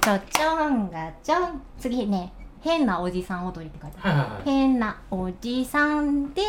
[0.00, 1.60] ちょちょんがちょん。
[1.80, 6.42] 次ね変なおじさん踊りって書いてある、変なおじさんで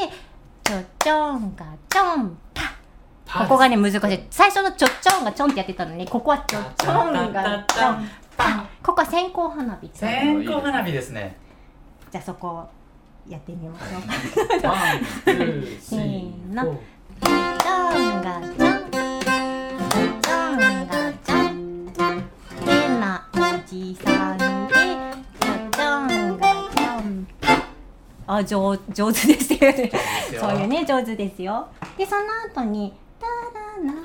[0.69, 3.41] ちょちょんがちょんパ。
[3.45, 3.99] ここがね難しい。
[4.29, 11.37] 最初のちょっちょんがちょんってやってたのにここはちょっちょんがちょんパここは線香花火線香花火ですね
[12.11, 12.69] じゃあそこ
[13.27, 14.75] やってみましょうか
[15.81, 21.35] せーのちょんがちょんちょんがちょ
[22.11, 22.23] ん
[22.63, 23.37] 変なお
[23.67, 24.68] じさん
[28.31, 29.91] あ上上手ですよね。
[30.39, 31.67] そういうね上手ですよ。
[31.97, 32.21] でその
[32.53, 33.25] 後に「タ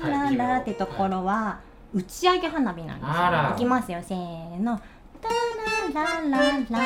[0.09, 1.59] ララララ」ってところは
[1.93, 3.55] 打ち上げ花火なんですよ。
[3.55, 3.99] いきますよ。
[4.01, 4.81] せーの
[5.21, 5.29] 「タ
[5.93, 6.39] ラララ
[6.69, 6.81] ラ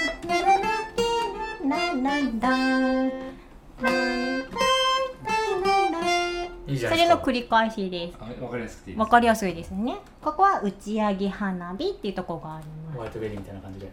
[6.89, 13.89] それの繰り返しですあわかりやすくていいですわかりやすいですねここは打ち上げ花火っていうところがありますホワイトベリーみたいな感じで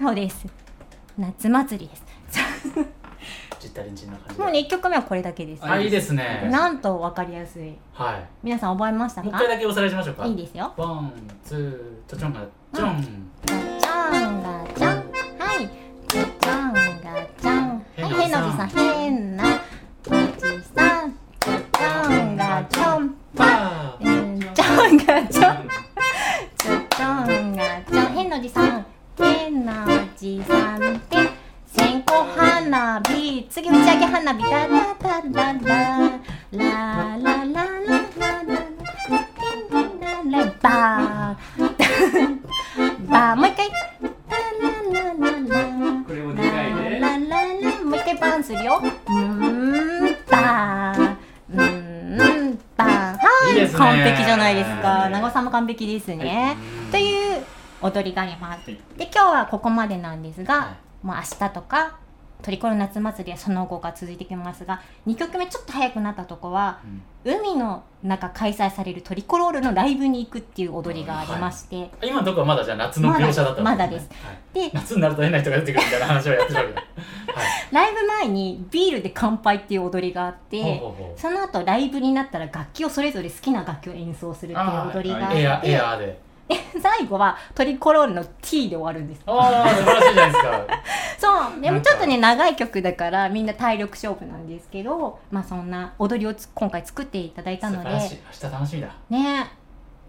[0.00, 0.46] そうです。
[1.18, 2.04] 夏祭りです。
[3.60, 4.42] ジッタリンジンな感じで。
[4.42, 5.64] もうね1曲目はこれだけです。
[5.64, 6.48] あいいですね。
[6.50, 7.74] なんとわかりやすい。
[7.92, 8.28] はい。
[8.42, 9.28] 皆さん覚えましたか？
[9.28, 10.26] もう一回だけおさらいしましょうか。
[10.26, 10.72] いいですよ。
[10.76, 11.12] ワン、
[11.44, 12.40] ツー、ちょちょんが
[12.74, 13.02] ちょん
[13.46, 14.90] ちょちょんがちょん
[15.38, 15.68] はい。
[16.08, 16.80] ちょちょんが
[17.40, 17.54] ちょん。
[17.54, 18.68] はい変なおじさん。
[18.68, 20.12] 変なおじ
[20.74, 21.12] さん。
[21.40, 25.68] ちょちょんがちょんパーうんちょんがちょん
[26.52, 28.86] ちょちょんがちょん変なおじさん
[29.18, 29.86] 変な
[30.16, 30.90] じさんで
[31.66, 36.18] 線香花火次打ち上げ花火ララララララ
[36.52, 36.68] ラ
[37.16, 38.64] ラララララ
[40.24, 41.64] ラバー
[43.08, 43.74] バーもう一回ラ
[44.60, 51.16] ララララこれをでかいねララララもう一回バーンするようーんバー
[51.54, 53.18] うーんバーは
[53.50, 56.56] いいいね完璧じゃないですかいいね長さんも完璧ですね、
[56.90, 57.44] という
[57.84, 58.80] 踊りがあります、はい。
[58.96, 61.98] で今日はここまでなんですが、はもう明日とか
[62.42, 66.80] トリコロ夏祭りはその後が続いてきますが2曲目ちょっと早くなったとこは
[67.24, 74.10] 海の中開催されるトリコロールのライブに行くっていう踊りがありまして、今のとこはまだじゃあ夏の描写だったんまだです。
[74.22, 74.70] はい。
[74.70, 76.80] で夏になると変な人が出てくるみたいな話をやってるわけだ。
[77.34, 77.64] はい。
[77.72, 80.82] ライブ前にビールで乾杯っていう踊りがあって
[81.16, 86.20] その後ライブになったら楽器をそれぞれ好きな楽器を演奏するっていう踊りがあってエアエアーで
[86.80, 90.66] 最後はトリコロールの T で終わるんですああ素晴らしいじゃないですか。
[91.18, 91.60] そう。
[91.60, 97.90] でもちょっとね長い曲だからみんな体力勝負なんですけどまあそんな踊りをつ今回作っていただいたので。
[97.90, 98.18] 素晴らしい。
[98.42, 98.88] 明日楽しみだ。
[99.08, 99.46] ね。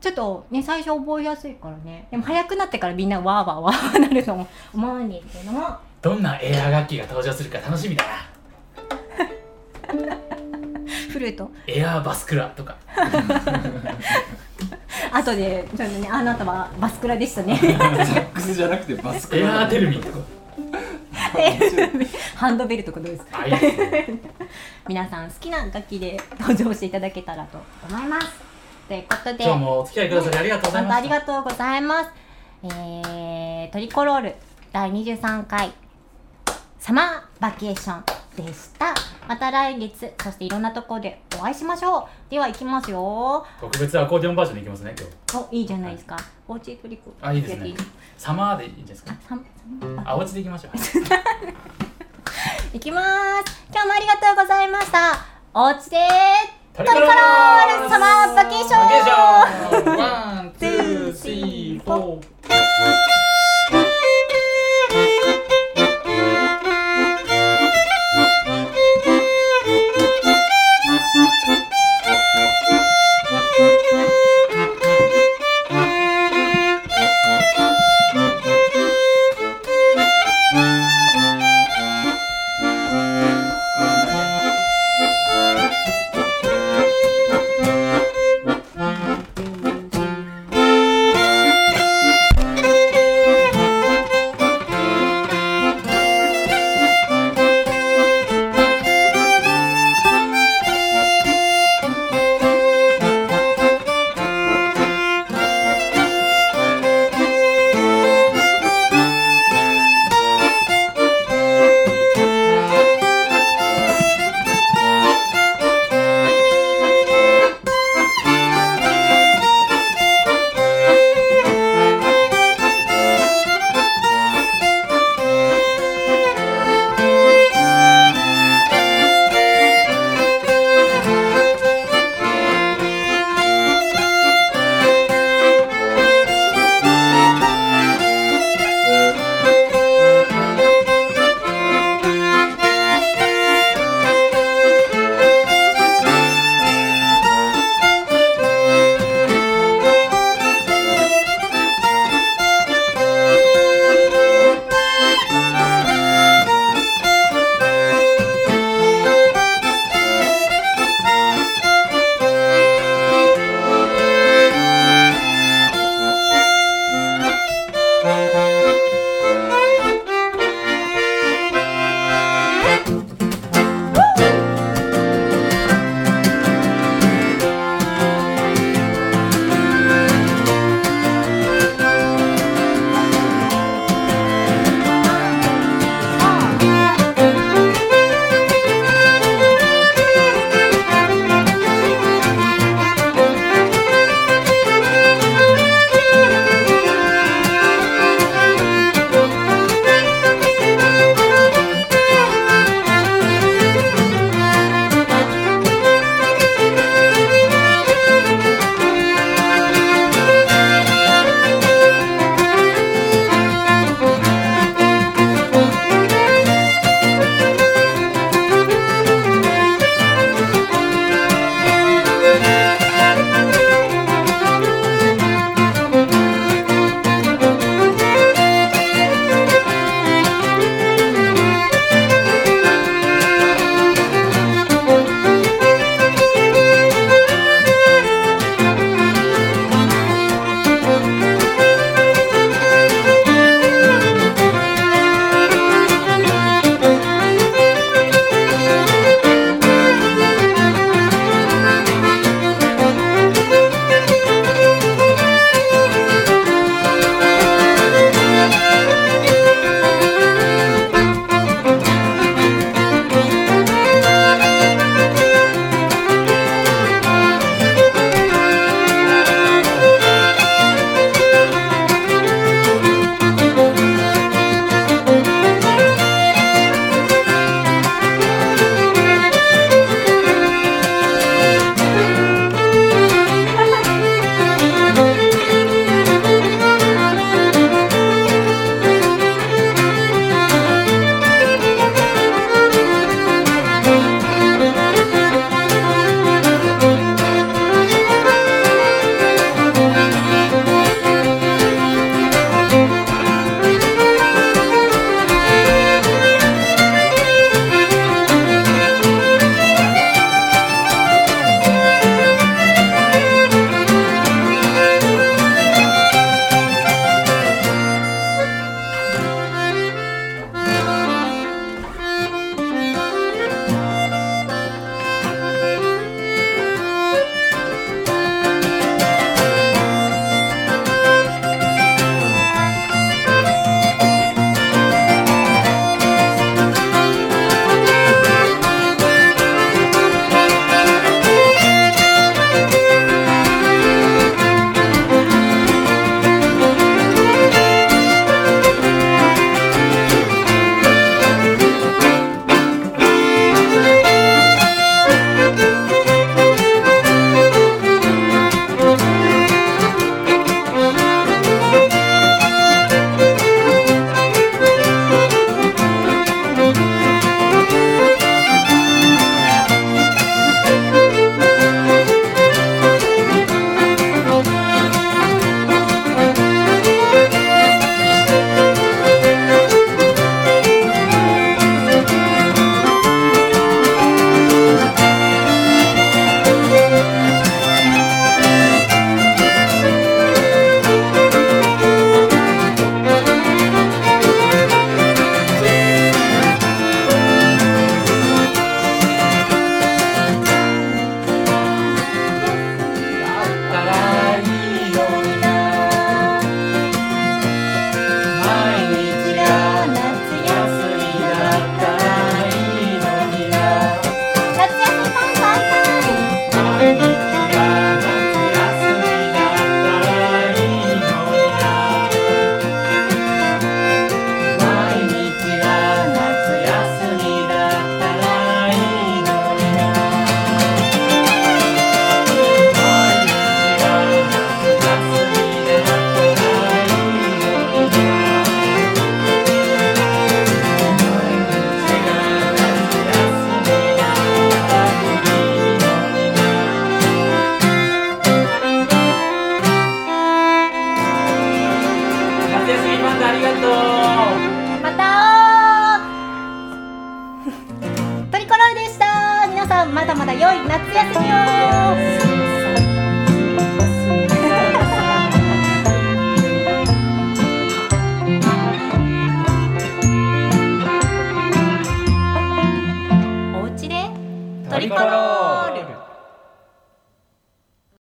[0.02, 2.08] ちょっとね最初覚えやすいからね。
[2.12, 4.34] でも早くなってからみんなわーわーわーなると
[4.74, 5.78] 思うんですけども。
[6.02, 8.12] どんなエア楽器が登場するか楽しみだな。
[11.12, 11.50] フルート。
[11.66, 12.76] エアーバスクラとか
[15.12, 17.58] あとでちょっとねあなたはバスクラでしたね。
[17.58, 20.20] サックスじゃなくてバスクエアーテルミとか
[22.36, 23.40] ハンドベルとかどうですか？
[23.42, 24.08] あいいですね。
[24.88, 27.60] 皆さん好きな楽器で登場していただけたらと
[27.90, 28.28] 思います。
[28.88, 32.10] ということで今日もお付き合いくださりありがとうござい本当ありがとうございます。
[32.64, 34.36] えー、トリコロール
[34.72, 35.72] 第23回。
[36.80, 38.04] サマーバケーション
[38.36, 38.94] でした。
[39.28, 42.06] また来月、そしていろんなところでお会いしましょう。
[42.30, 43.46] では行きますよ。
[43.60, 44.96] 特別アコーディオンバージョンでいきますね
[45.32, 46.18] 今日お、いいじゃないですか。
[46.48, 47.12] おうちでトリコ。
[47.22, 47.74] あいいですね
[48.18, 49.14] サマーでいいんですか？
[49.14, 49.42] あ、ササ
[50.12, 50.72] あお家でいきましょう
[52.74, 53.08] 行きます。
[53.72, 55.26] 今日もありがとうございました。
[55.54, 55.98] おうちで
[56.74, 58.78] トリコロールサマーバケーショ
[59.94, 62.28] ンワン、ツー、スリー、フォー